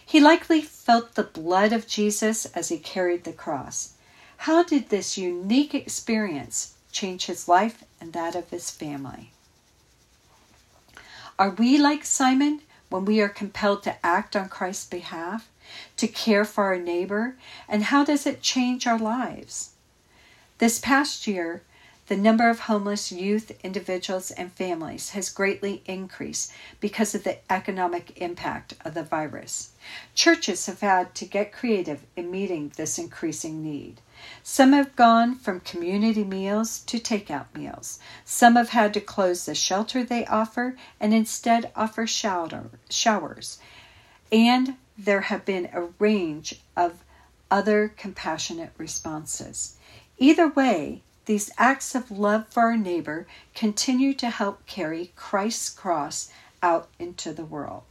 He 0.05 0.19
likely 0.19 0.61
felt 0.61 1.15
the 1.15 1.23
blood 1.23 1.71
of 1.71 1.87
Jesus 1.87 2.45
as 2.47 2.67
he 2.67 2.77
carried 2.77 3.23
the 3.23 3.31
cross. 3.31 3.93
How 4.39 4.61
did 4.63 4.89
this 4.89 5.17
unique 5.17 5.73
experience 5.73 6.73
change 6.91 7.27
his 7.27 7.47
life 7.47 7.85
and 8.01 8.11
that 8.11 8.35
of 8.35 8.49
his 8.49 8.69
family? 8.69 9.31
Are 11.39 11.51
we 11.51 11.77
like 11.77 12.03
Simon 12.03 12.61
when 12.89 13.05
we 13.05 13.21
are 13.21 13.29
compelled 13.29 13.83
to 13.83 14.05
act 14.05 14.35
on 14.35 14.49
Christ's 14.49 14.85
behalf, 14.85 15.49
to 15.95 16.09
care 16.09 16.43
for 16.43 16.65
our 16.65 16.77
neighbor, 16.77 17.37
and 17.69 17.83
how 17.83 18.03
does 18.03 18.25
it 18.25 18.41
change 18.41 18.85
our 18.85 18.99
lives? 18.99 19.69
This 20.57 20.77
past 20.77 21.25
year, 21.25 21.61
the 22.11 22.17
number 22.17 22.49
of 22.49 22.59
homeless 22.59 23.09
youth, 23.09 23.53
individuals, 23.63 24.31
and 24.31 24.51
families 24.51 25.11
has 25.11 25.29
greatly 25.29 25.81
increased 25.85 26.51
because 26.81 27.15
of 27.15 27.23
the 27.23 27.37
economic 27.49 28.21
impact 28.21 28.73
of 28.83 28.93
the 28.93 29.01
virus. 29.01 29.71
Churches 30.13 30.65
have 30.65 30.81
had 30.81 31.15
to 31.15 31.23
get 31.23 31.53
creative 31.53 32.03
in 32.17 32.29
meeting 32.29 32.73
this 32.75 32.97
increasing 32.97 33.63
need. 33.63 34.01
Some 34.43 34.73
have 34.73 34.97
gone 34.97 35.35
from 35.35 35.61
community 35.61 36.25
meals 36.25 36.81
to 36.81 36.99
takeout 36.99 37.45
meals. 37.55 37.97
Some 38.25 38.57
have 38.57 38.71
had 38.71 38.93
to 38.95 38.99
close 38.99 39.45
the 39.45 39.55
shelter 39.55 40.03
they 40.03 40.25
offer 40.25 40.75
and 40.99 41.13
instead 41.13 41.71
offer 41.77 42.05
shower, 42.05 42.71
showers. 42.89 43.57
And 44.33 44.75
there 44.97 45.21
have 45.21 45.45
been 45.45 45.69
a 45.71 45.87
range 45.97 46.59
of 46.75 47.05
other 47.49 47.87
compassionate 47.87 48.73
responses. 48.77 49.77
Either 50.17 50.49
way, 50.49 51.03
these 51.31 51.49
acts 51.57 51.95
of 51.95 52.11
love 52.11 52.45
for 52.49 52.63
our 52.63 52.75
neighbor 52.75 53.25
continue 53.55 54.13
to 54.13 54.29
help 54.29 54.65
carry 54.65 55.13
Christ's 55.15 55.69
cross 55.69 56.29
out 56.61 56.89
into 56.99 57.31
the 57.31 57.45
world. 57.45 57.83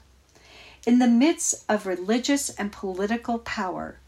In 0.86 0.98
the 0.98 1.08
midst 1.08 1.64
of 1.66 1.86
religious 1.86 2.50
and 2.50 2.70
political 2.70 3.38
power 3.38 3.98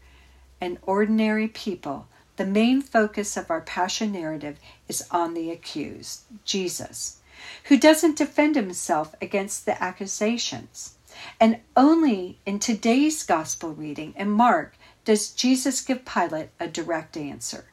and 0.61 0.77
ordinary 0.83 1.47
people, 1.47 2.07
the 2.35 2.45
main 2.45 2.79
focus 2.79 3.35
of 3.35 3.49
our 3.49 3.61
passion 3.61 4.11
narrative 4.11 4.59
is 4.87 5.03
on 5.09 5.33
the 5.33 5.49
accused, 5.49 6.25
Jesus, 6.45 7.17
who 7.63 7.75
doesn't 7.79 8.19
defend 8.19 8.55
himself 8.55 9.15
against 9.19 9.65
the 9.65 9.83
accusations. 9.83 10.93
And 11.39 11.61
only 11.75 12.37
in 12.45 12.59
today's 12.59 13.23
gospel 13.23 13.71
reading 13.71 14.13
in 14.15 14.29
Mark 14.29 14.75
does 15.05 15.31
Jesus 15.31 15.81
give 15.81 16.05
Pilate 16.05 16.49
a 16.59 16.67
direct 16.67 17.17
answer. 17.17 17.65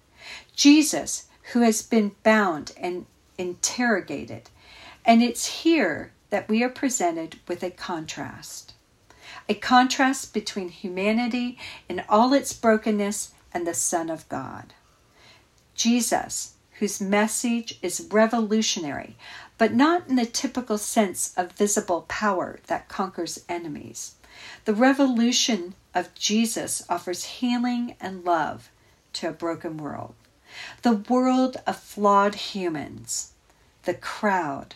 Jesus, 0.57 1.27
who 1.53 1.61
has 1.61 1.83
been 1.83 2.13
bound 2.23 2.73
and 2.77 3.07
interrogated. 3.39 4.51
And 5.05 5.23
it's 5.23 5.63
here 5.63 6.13
that 6.31 6.49
we 6.49 6.63
are 6.63 6.69
presented 6.69 7.39
with 7.49 7.63
a 7.63 7.71
contrast 7.71 8.75
a 9.51 9.55
contrast 9.55 10.33
between 10.33 10.69
humanity 10.69 11.59
in 11.89 12.05
all 12.09 12.33
its 12.33 12.53
brokenness 12.53 13.33
and 13.53 13.67
the 13.67 13.75
Son 13.75 14.09
of 14.09 14.29
God. 14.29 14.75
Jesus, 15.75 16.55
whose 16.79 17.01
message 17.01 17.77
is 17.83 18.07
revolutionary, 18.13 19.17
but 19.59 19.75
not 19.75 20.09
in 20.09 20.15
the 20.15 20.25
typical 20.25 20.79
sense 20.79 21.35
of 21.37 21.51
visible 21.53 22.05
power 22.07 22.61
that 22.69 22.89
conquers 22.89 23.45
enemies. 23.49 24.15
The 24.67 24.75
revolution 24.75 25.75
of 25.97 26.15
Jesus 26.15 26.85
offers 26.89 27.25
healing 27.25 27.97
and 28.01 28.25
love 28.25 28.71
to 29.15 29.29
a 29.29 29.33
broken 29.33 29.79
world. 29.79 30.15
The 30.83 30.97
world 30.97 31.59
of 31.67 31.79
flawed 31.79 32.35
humans, 32.35 33.33
the 33.85 33.95
crowd, 33.95 34.75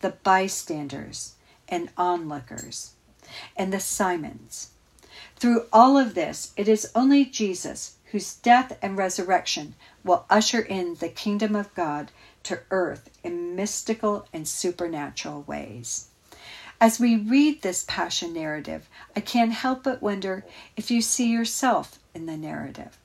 the 0.00 0.10
bystanders 0.10 1.34
and 1.68 1.90
onlookers, 1.96 2.92
and 3.56 3.72
the 3.72 3.80
Simons 3.80 4.70
through 5.42 5.66
all 5.72 5.98
of 5.98 6.14
this, 6.14 6.52
it 6.56 6.68
is 6.68 6.92
only 6.94 7.24
Jesus 7.24 7.96
whose 8.12 8.34
death 8.34 8.78
and 8.80 8.96
resurrection 8.96 9.74
will 10.04 10.24
usher 10.30 10.60
in 10.60 10.94
the 10.94 11.08
kingdom 11.08 11.56
of 11.56 11.74
God 11.74 12.12
to 12.44 12.60
earth 12.70 13.10
in 13.24 13.56
mystical 13.56 14.28
and 14.32 14.46
supernatural 14.46 15.42
ways. 15.42 16.06
As 16.80 17.00
we 17.00 17.16
read 17.16 17.62
this 17.62 17.84
passion 17.88 18.32
narrative, 18.32 18.88
I 19.16 19.20
can't 19.20 19.52
help 19.52 19.82
but 19.82 20.00
wonder 20.00 20.44
if 20.76 20.92
you 20.92 21.02
see 21.02 21.28
yourself 21.28 21.98
in 22.14 22.26
the 22.26 22.36
narrative. 22.36 22.96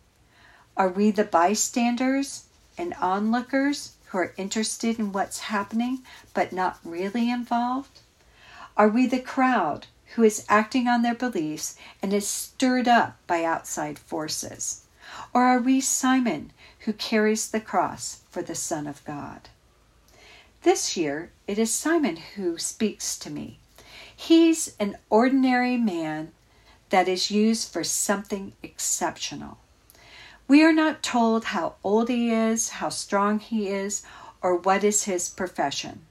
Are 0.77 0.89
we 0.89 1.09
the 1.09 1.23
bystanders 1.23 2.43
and 2.77 2.93
onlookers 3.01 3.93
who 4.05 4.19
are 4.19 4.35
interested 4.37 4.99
in 4.99 5.11
what's 5.11 5.39
happening 5.39 6.03
but 6.35 6.53
not 6.53 6.77
really 6.83 7.31
involved? 7.31 8.01
Are 8.77 8.87
we 8.87 9.07
the 9.07 9.19
crowd 9.19 9.87
who 10.13 10.21
is 10.21 10.45
acting 10.47 10.87
on 10.87 11.01
their 11.01 11.15
beliefs 11.15 11.77
and 11.99 12.13
is 12.13 12.27
stirred 12.27 12.87
up 12.87 13.17
by 13.25 13.43
outside 13.43 13.97
forces? 13.97 14.83
Or 15.33 15.45
are 15.45 15.59
we 15.59 15.81
Simon, 15.81 16.53
who 16.81 16.93
carries 16.93 17.49
the 17.49 17.59
cross 17.59 18.19
for 18.29 18.43
the 18.43 18.53
Son 18.53 18.85
of 18.85 19.03
God? 19.03 19.49
This 20.61 20.95
year, 20.95 21.31
it 21.47 21.57
is 21.57 21.73
Simon 21.73 22.17
who 22.35 22.59
speaks 22.59 23.17
to 23.17 23.31
me. 23.31 23.57
He's 24.15 24.75
an 24.79 24.97
ordinary 25.09 25.77
man 25.77 26.33
that 26.91 27.07
is 27.07 27.31
used 27.31 27.73
for 27.73 27.83
something 27.83 28.53
exceptional. 28.61 29.57
We 30.47 30.63
are 30.63 30.73
not 30.73 31.03
told 31.03 31.45
how 31.45 31.75
old 31.83 32.07
he 32.07 32.31
is, 32.31 32.69
how 32.69 32.89
strong 32.89 33.39
he 33.39 33.67
is, 33.67 34.03
or 34.41 34.55
what 34.55 34.83
is 34.83 35.03
his 35.03 35.27
profession. 35.27 36.05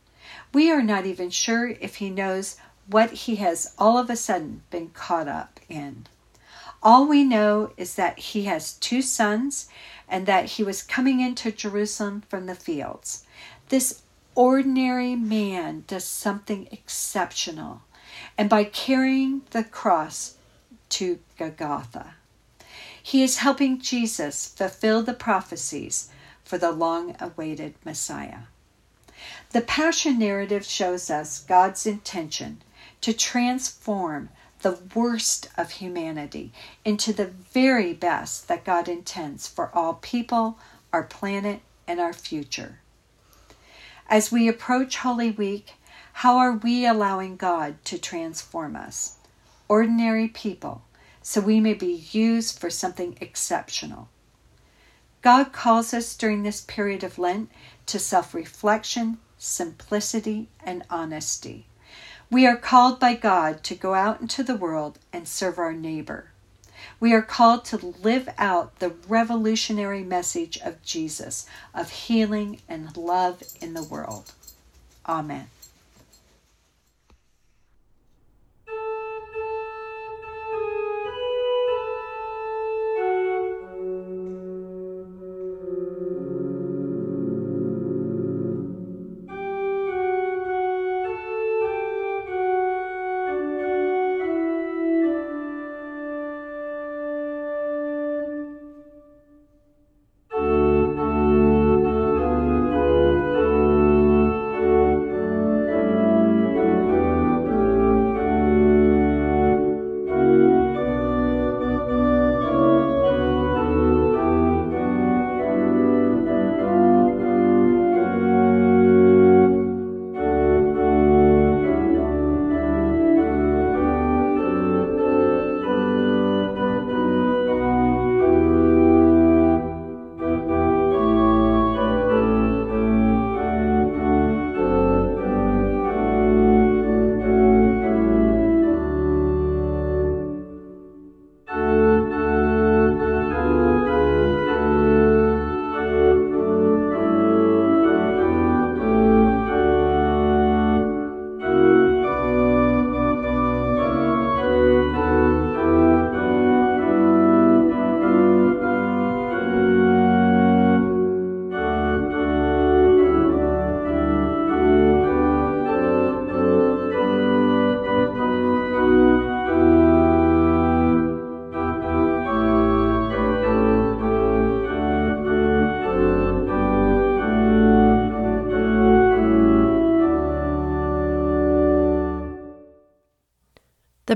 We 0.53 0.71
are 0.71 0.83
not 0.83 1.07
even 1.07 1.31
sure 1.31 1.69
if 1.69 1.97
he 1.97 2.11
knows 2.11 2.57
what 2.87 3.11
he 3.11 3.37
has 3.37 3.73
all 3.79 3.97
of 3.97 4.11
a 4.11 4.17
sudden 4.17 4.63
been 4.71 4.91
caught 4.91 5.27
up 5.27 5.59
in. 5.69 6.07
All 6.83 7.07
we 7.07 7.25
know 7.25 7.73
is 7.77 7.95
that 7.95 8.19
he 8.19 8.45
has 8.45 8.75
two 8.75 9.01
sons 9.01 9.69
and 10.09 10.27
that 10.27 10.45
he 10.45 10.63
was 10.63 10.83
coming 10.83 11.21
into 11.21 11.51
Jerusalem 11.51 12.23
from 12.29 12.47
the 12.47 12.55
fields. 12.55 13.25
This 13.71 14.03
ordinary 14.35 15.17
man 15.17 15.85
does 15.87 16.05
something 16.05 16.69
exceptional, 16.71 17.83
and 18.37 18.51
by 18.51 18.65
carrying 18.65 19.43
the 19.51 19.65
cross 19.65 20.37
to 20.91 21.19
Golgotha, 21.39 22.15
he 23.07 23.23
is 23.23 23.37
helping 23.37 23.79
Jesus 23.79 24.49
fulfill 24.49 25.01
the 25.01 25.15
prophecies 25.15 26.09
for 26.43 26.59
the 26.59 26.73
long 26.73 27.15
awaited 27.21 27.73
Messiah. 27.85 28.49
The 29.53 29.61
Passion 29.61 30.19
narrative 30.19 30.65
shows 30.65 31.09
us 31.09 31.39
God's 31.39 31.87
intention 31.87 32.63
to 33.03 33.13
transform 33.13 34.31
the 34.63 34.81
worst 34.93 35.49
of 35.57 35.71
humanity 35.71 36.51
into 36.85 37.13
the 37.13 37.29
very 37.29 37.95
best 37.95 38.49
that 38.49 38.65
God 38.65 38.89
intends 38.89 39.47
for 39.47 39.71
all 39.73 39.95
people, 39.95 40.59
our 40.93 41.05
planet, 41.05 41.61
and 41.87 42.01
our 42.01 42.13
future. 42.13 42.81
As 44.09 44.33
we 44.33 44.49
approach 44.49 44.97
Holy 44.97 45.31
Week, 45.31 45.75
how 46.13 46.39
are 46.39 46.55
we 46.55 46.85
allowing 46.85 47.37
God 47.37 47.77
to 47.85 47.99
transform 47.99 48.75
us, 48.75 49.19
ordinary 49.69 50.27
people, 50.27 50.83
so 51.27 51.41
we 51.41 51.59
may 51.59 51.75
be 51.75 52.07
used 52.13 52.57
for 52.57 52.71
something 52.71 53.19
exceptional? 53.21 54.09
God 55.23 55.53
calls 55.53 55.93
us 55.93 56.17
during 56.17 56.45
this 56.45 56.61
period 56.61 57.03
of 57.03 57.19
Lent 57.19 57.51
to 57.87 57.99
self 57.99 58.33
reflection, 58.33 59.19
simplicity, 59.37 60.47
and 60.65 60.85
honesty. 60.89 61.67
We 62.31 62.47
are 62.47 62.57
called 62.57 63.01
by 63.01 63.15
God 63.15 63.65
to 63.65 63.75
go 63.75 63.95
out 63.95 64.21
into 64.21 64.45
the 64.45 64.55
world 64.55 65.01
and 65.13 65.27
serve 65.27 65.59
our 65.59 65.73
neighbor. 65.73 66.31
We 67.01 67.13
are 67.13 67.23
called 67.23 67.65
to 67.67 67.77
live 68.01 68.29
out 68.39 68.79
the 68.79 68.95
revolutionary 69.09 70.05
message 70.05 70.59
of 70.59 70.81
Jesus 70.85 71.45
of 71.75 71.91
healing 71.91 72.61
and 72.69 72.97
love 72.97 73.43
in 73.61 73.75
the 73.75 73.83
world. 73.83 74.31
Amen. 75.09 75.49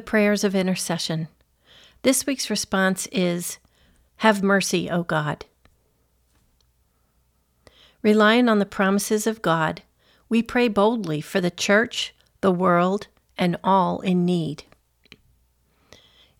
The 0.00 0.06
prayers 0.06 0.44
of 0.44 0.54
intercession. 0.54 1.28
This 2.00 2.24
week's 2.24 2.48
response 2.48 3.06
is 3.12 3.58
Have 4.16 4.42
mercy, 4.42 4.88
O 4.88 5.02
God. 5.02 5.44
Relying 8.00 8.48
on 8.48 8.60
the 8.60 8.64
promises 8.64 9.26
of 9.26 9.42
God, 9.42 9.82
we 10.30 10.42
pray 10.42 10.68
boldly 10.68 11.20
for 11.20 11.42
the 11.42 11.50
church, 11.50 12.14
the 12.40 12.50
world, 12.50 13.08
and 13.36 13.58
all 13.62 14.00
in 14.00 14.24
need. 14.24 14.64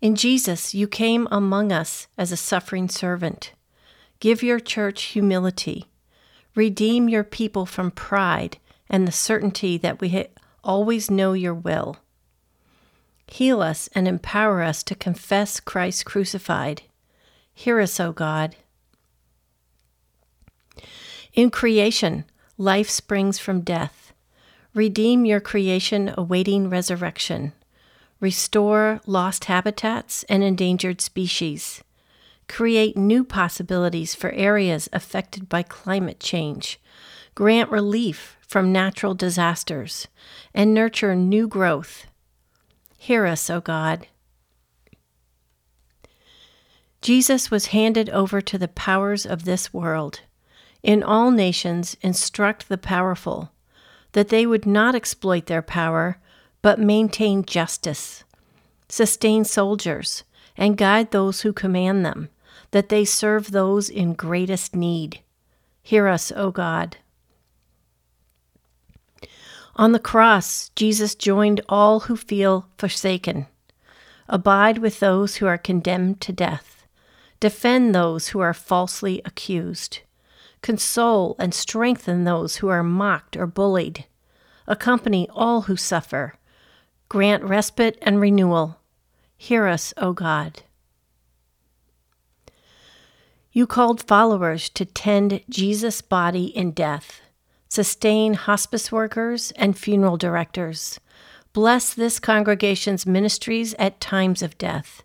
In 0.00 0.14
Jesus, 0.16 0.74
you 0.74 0.88
came 0.88 1.28
among 1.30 1.70
us 1.70 2.06
as 2.16 2.32
a 2.32 2.38
suffering 2.38 2.88
servant. 2.88 3.52
Give 4.20 4.42
your 4.42 4.58
church 4.58 5.02
humility. 5.02 5.84
Redeem 6.54 7.10
your 7.10 7.24
people 7.24 7.66
from 7.66 7.90
pride 7.90 8.56
and 8.88 9.06
the 9.06 9.12
certainty 9.12 9.76
that 9.76 10.00
we 10.00 10.28
always 10.64 11.10
know 11.10 11.34
your 11.34 11.52
will. 11.52 11.98
Heal 13.30 13.62
us 13.62 13.88
and 13.94 14.08
empower 14.08 14.60
us 14.60 14.82
to 14.82 14.96
confess 14.96 15.60
Christ 15.60 16.04
crucified. 16.04 16.82
Hear 17.54 17.78
us, 17.78 18.00
O 18.00 18.10
God. 18.10 18.56
In 21.32 21.48
creation, 21.50 22.24
life 22.58 22.90
springs 22.90 23.38
from 23.38 23.60
death. 23.60 24.12
Redeem 24.74 25.24
your 25.24 25.40
creation 25.40 26.12
awaiting 26.18 26.68
resurrection. 26.68 27.52
Restore 28.18 29.00
lost 29.06 29.44
habitats 29.44 30.24
and 30.24 30.42
endangered 30.42 31.00
species. 31.00 31.84
Create 32.48 32.96
new 32.96 33.22
possibilities 33.22 34.12
for 34.12 34.32
areas 34.32 34.88
affected 34.92 35.48
by 35.48 35.62
climate 35.62 36.18
change. 36.18 36.80
Grant 37.36 37.70
relief 37.70 38.36
from 38.40 38.72
natural 38.72 39.14
disasters 39.14 40.08
and 40.52 40.74
nurture 40.74 41.14
new 41.14 41.46
growth 41.46 42.06
Hear 43.02 43.24
us, 43.24 43.48
O 43.48 43.62
God. 43.62 44.08
Jesus 47.00 47.50
was 47.50 47.68
handed 47.68 48.10
over 48.10 48.42
to 48.42 48.58
the 48.58 48.68
powers 48.68 49.24
of 49.24 49.46
this 49.46 49.72
world. 49.72 50.20
In 50.82 51.02
all 51.02 51.30
nations, 51.30 51.96
instruct 52.02 52.68
the 52.68 52.76
powerful, 52.76 53.52
that 54.12 54.28
they 54.28 54.44
would 54.44 54.66
not 54.66 54.94
exploit 54.94 55.46
their 55.46 55.62
power, 55.62 56.18
but 56.60 56.78
maintain 56.78 57.42
justice, 57.42 58.22
sustain 58.86 59.46
soldiers, 59.46 60.22
and 60.58 60.76
guide 60.76 61.10
those 61.10 61.40
who 61.40 61.54
command 61.54 62.04
them, 62.04 62.28
that 62.70 62.90
they 62.90 63.06
serve 63.06 63.52
those 63.52 63.88
in 63.88 64.12
greatest 64.12 64.76
need. 64.76 65.20
Hear 65.82 66.06
us, 66.06 66.30
O 66.36 66.50
God. 66.50 66.98
On 69.80 69.92
the 69.92 69.98
cross, 69.98 70.70
Jesus 70.76 71.14
joined 71.14 71.62
all 71.66 72.00
who 72.00 72.14
feel 72.14 72.68
forsaken. 72.76 73.46
Abide 74.28 74.76
with 74.76 75.00
those 75.00 75.36
who 75.36 75.46
are 75.46 75.56
condemned 75.56 76.20
to 76.20 76.34
death. 76.34 76.84
Defend 77.40 77.94
those 77.94 78.28
who 78.28 78.40
are 78.40 78.52
falsely 78.52 79.22
accused. 79.24 80.00
Console 80.60 81.34
and 81.38 81.54
strengthen 81.54 82.24
those 82.24 82.56
who 82.56 82.68
are 82.68 82.82
mocked 82.82 83.38
or 83.38 83.46
bullied. 83.46 84.04
Accompany 84.66 85.26
all 85.30 85.62
who 85.62 85.76
suffer. 85.76 86.34
Grant 87.08 87.42
respite 87.42 87.96
and 88.02 88.20
renewal. 88.20 88.80
Hear 89.38 89.66
us, 89.66 89.94
O 89.96 90.12
God. 90.12 90.62
You 93.50 93.66
called 93.66 94.06
followers 94.06 94.68
to 94.68 94.84
tend 94.84 95.40
Jesus' 95.48 96.02
body 96.02 96.54
in 96.54 96.72
death 96.72 97.19
sustain 97.70 98.34
hospice 98.34 98.90
workers 98.90 99.52
and 99.52 99.78
funeral 99.78 100.16
directors. 100.16 100.98
Bless 101.52 101.94
this 101.94 102.18
congregation's 102.18 103.06
ministries 103.06 103.74
at 103.78 104.00
times 104.00 104.42
of 104.42 104.58
death. 104.58 105.02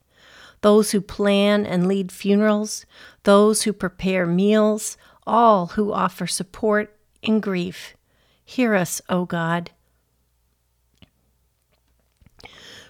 Those 0.62 0.92
who 0.92 1.00
plan 1.00 1.66
and 1.66 1.88
lead 1.88 2.12
funerals, 2.12 2.86
those 3.24 3.64
who 3.64 3.72
prepare 3.72 4.26
meals, 4.26 4.98
all 5.28 5.68
who 5.68 5.94
offer 5.94 6.26
support 6.26 6.98
in 7.22 7.40
grief. 7.40 7.96
Hear 8.44 8.74
us, 8.74 9.00
O 9.10 9.26
God. 9.26 9.70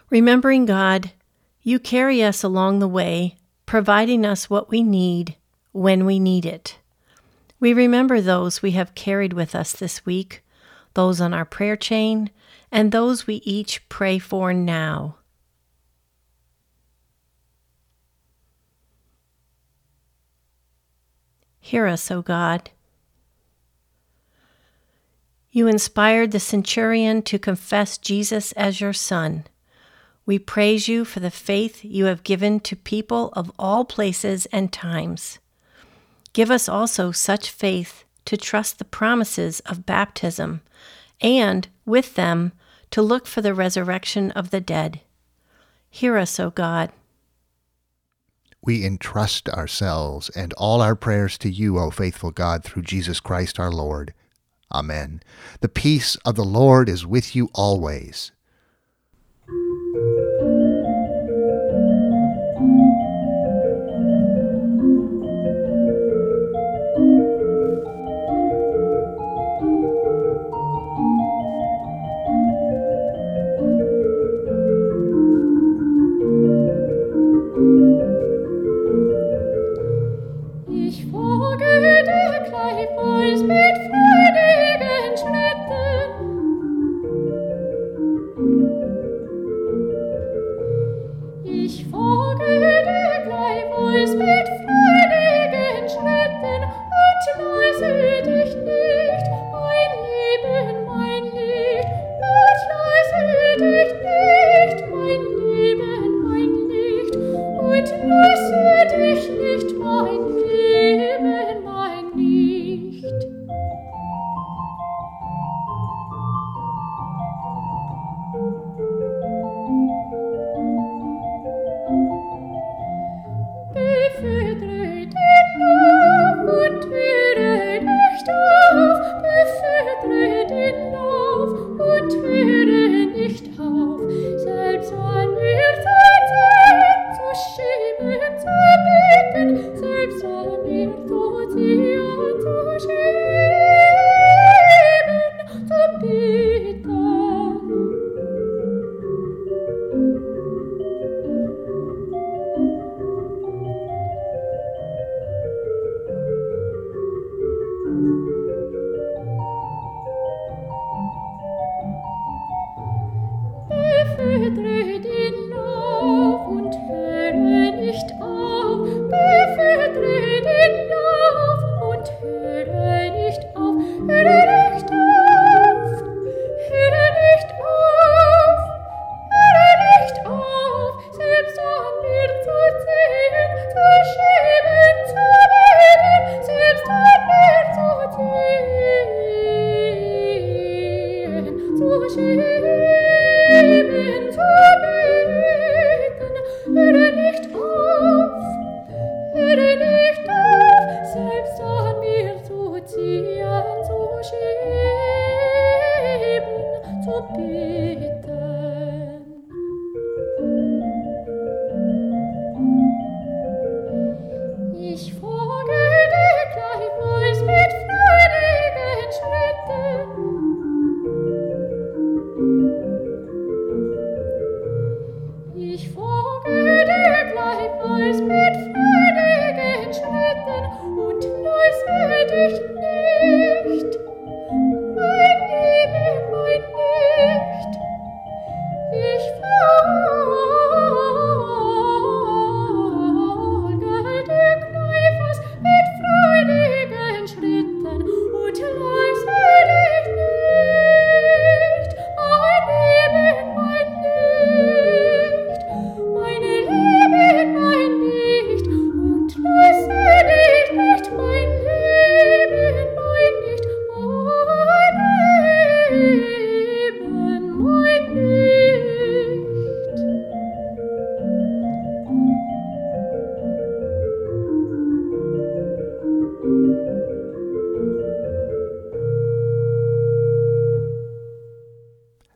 Remembering 0.10 0.66
God, 0.66 1.12
you 1.64 1.80
carry 1.80 2.24
us 2.24 2.44
along 2.44 2.80
the 2.80 2.88
way, 2.88 3.36
providing 3.66 4.26
us 4.26 4.50
what 4.50 4.70
we 4.70 4.84
need 4.84 5.36
when 5.74 6.06
we 6.06 6.20
need 6.20 6.46
it. 6.46 6.78
We 7.60 7.74
remember 7.74 8.22
those 8.22 8.62
we 8.62 8.72
have 8.72 8.96
carried 8.96 9.34
with 9.34 9.56
us 9.56 9.74
this 9.74 10.06
week, 10.06 10.44
those 10.94 11.22
on 11.22 11.34
our 11.34 11.46
prayer 11.46 11.76
chain, 11.76 12.30
and 12.72 12.92
those 12.92 13.28
we 13.28 13.36
each 13.46 13.88
pray 13.90 14.20
for 14.20 14.54
now. 14.54 15.18
Hear 21.60 21.88
us, 21.88 22.12
O 22.12 22.22
God. 22.22 22.70
You 25.50 25.68
inspired 25.68 26.32
the 26.32 26.40
centurion 26.40 27.22
to 27.24 27.40
confess 27.40 27.98
Jesus 27.98 28.52
as 28.52 28.82
your 28.82 28.94
Son. 28.94 29.46
We 30.26 30.38
praise 30.38 30.88
you 30.88 31.06
for 31.06 31.22
the 31.22 31.32
faith 31.32 31.84
you 31.84 32.06
have 32.06 32.24
given 32.24 32.60
to 32.60 32.76
people 32.76 33.30
of 33.34 33.52
all 33.58 33.86
places 33.86 34.46
and 34.48 34.72
times. 34.72 35.40
Give 36.36 36.52
us 36.52 36.68
also 36.68 37.14
such 37.14 37.50
faith 37.50 38.04
to 38.26 38.36
trust 38.36 38.78
the 38.78 38.84
promises 38.84 39.62
of 39.62 39.86
baptism, 39.86 40.60
and, 41.22 41.70
with 41.86 42.16
them, 42.16 42.52
to 42.92 43.02
look 43.02 43.26
for 43.26 43.42
the 43.42 43.54
resurrection 43.54 44.32
of 44.32 44.50
the 44.50 44.60
dead. 44.60 45.00
Hear 45.90 46.18
us, 46.18 46.38
O 46.38 46.50
God. 46.50 46.92
We 48.62 48.86
entrust 48.86 49.48
ourselves 49.48 50.30
and 50.32 50.52
all 50.58 50.82
our 50.82 50.94
prayers 50.94 51.38
to 51.38 51.50
you, 51.50 51.80
O 51.80 51.90
faithful 51.90 52.32
God, 52.32 52.66
through 52.66 52.84
Jesus 52.84 53.22
Christ 53.22 53.58
our 53.58 53.72
Lord. 53.72 54.14
Amen. 54.70 55.24
The 55.62 55.70
peace 55.70 56.18
of 56.26 56.36
the 56.36 56.44
Lord 56.44 56.90
is 56.90 57.06
with 57.06 57.34
you 57.34 57.50
always. 57.54 58.34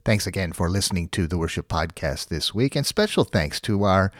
Thanks 0.09 0.25
again 0.25 0.53
for 0.53 0.71
listening 0.71 1.07
to 1.09 1.27
the 1.27 1.37
Worship 1.37 1.67
Podcast 1.67 2.29
this 2.29 2.51
week, 2.51 2.75
and 2.75 2.83
special 2.83 3.23
thanks 3.23 3.61
to 3.61 3.83
our 3.83 4.11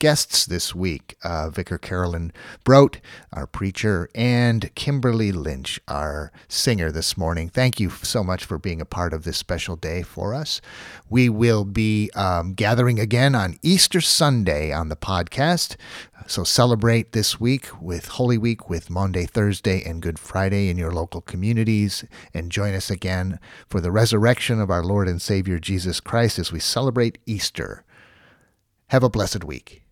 guests 0.00 0.44
this 0.44 0.74
week 0.74 1.16
uh, 1.22 1.50
Vicar 1.50 1.78
Carolyn 1.78 2.32
Brote, 2.64 2.98
our 3.32 3.46
preacher, 3.46 4.08
and 4.12 4.74
Kimberly 4.74 5.30
Lynch, 5.30 5.78
our 5.86 6.32
singer 6.48 6.90
this 6.90 7.16
morning. 7.16 7.48
Thank 7.48 7.78
you 7.78 7.90
so 7.90 8.24
much 8.24 8.44
for 8.44 8.58
being 8.58 8.80
a 8.80 8.84
part 8.84 9.12
of 9.12 9.22
this 9.22 9.36
special 9.36 9.76
day 9.76 10.02
for 10.02 10.34
us. 10.34 10.60
We 11.08 11.28
will 11.28 11.64
be 11.64 12.10
um, 12.16 12.54
gathering 12.54 12.98
again 12.98 13.36
on 13.36 13.60
Easter 13.62 14.00
Sunday 14.00 14.72
on 14.72 14.88
the 14.88 14.96
podcast. 14.96 15.76
So 16.28 16.42
celebrate 16.42 17.12
this 17.12 17.38
week 17.38 17.68
with 17.80 18.08
Holy 18.08 18.36
Week 18.36 18.68
with 18.68 18.90
Maundy, 18.90 19.26
Thursday, 19.26 19.84
and 19.84 20.02
Good 20.02 20.18
Friday 20.18 20.68
in 20.68 20.76
your 20.76 20.90
local 20.90 21.20
communities. 21.20 22.04
And 22.34 22.50
join 22.50 22.74
us 22.74 22.90
again 22.90 23.38
for 23.68 23.80
the 23.80 23.92
resurrection 23.92 24.60
of 24.60 24.68
our 24.68 24.82
Lord 24.82 25.06
and 25.06 25.22
Savior 25.36 25.58
Jesus 25.58 26.00
Christ 26.00 26.38
as 26.38 26.50
we 26.50 26.58
celebrate 26.58 27.18
Easter. 27.26 27.84
Have 28.86 29.02
a 29.02 29.10
blessed 29.10 29.44
week. 29.44 29.85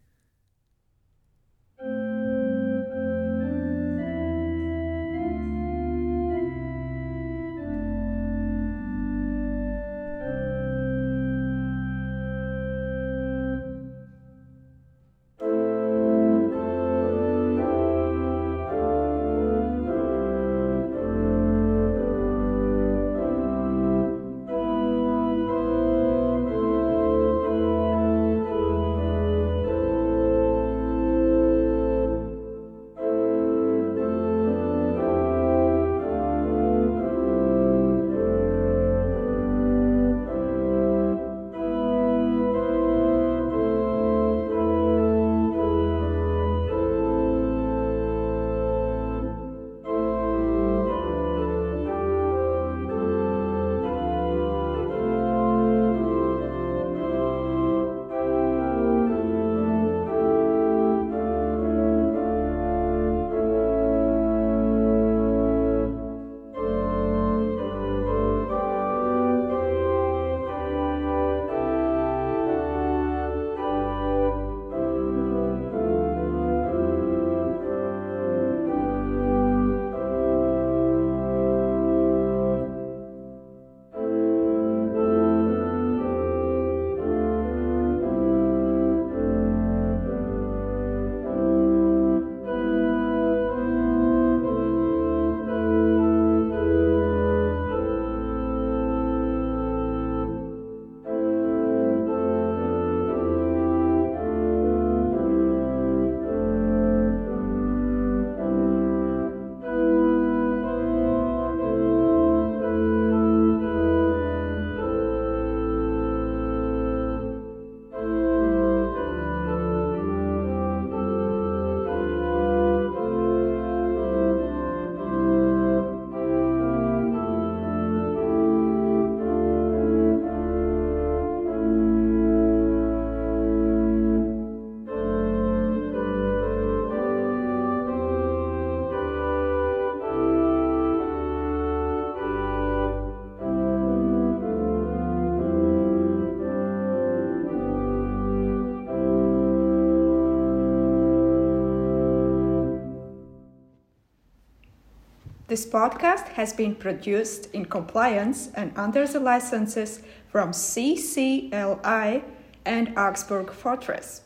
This 155.54 155.66
podcast 155.66 156.30
has 156.30 156.52
been 156.52 156.74
produced 156.74 157.46
in 157.54 157.66
compliance 157.66 158.50
and 158.56 158.72
under 158.74 159.06
the 159.06 159.20
licenses 159.20 160.02
from 160.26 160.50
CCLI 160.50 162.24
and 162.64 162.98
Augsburg 162.98 163.52
Fortress. 163.52 164.22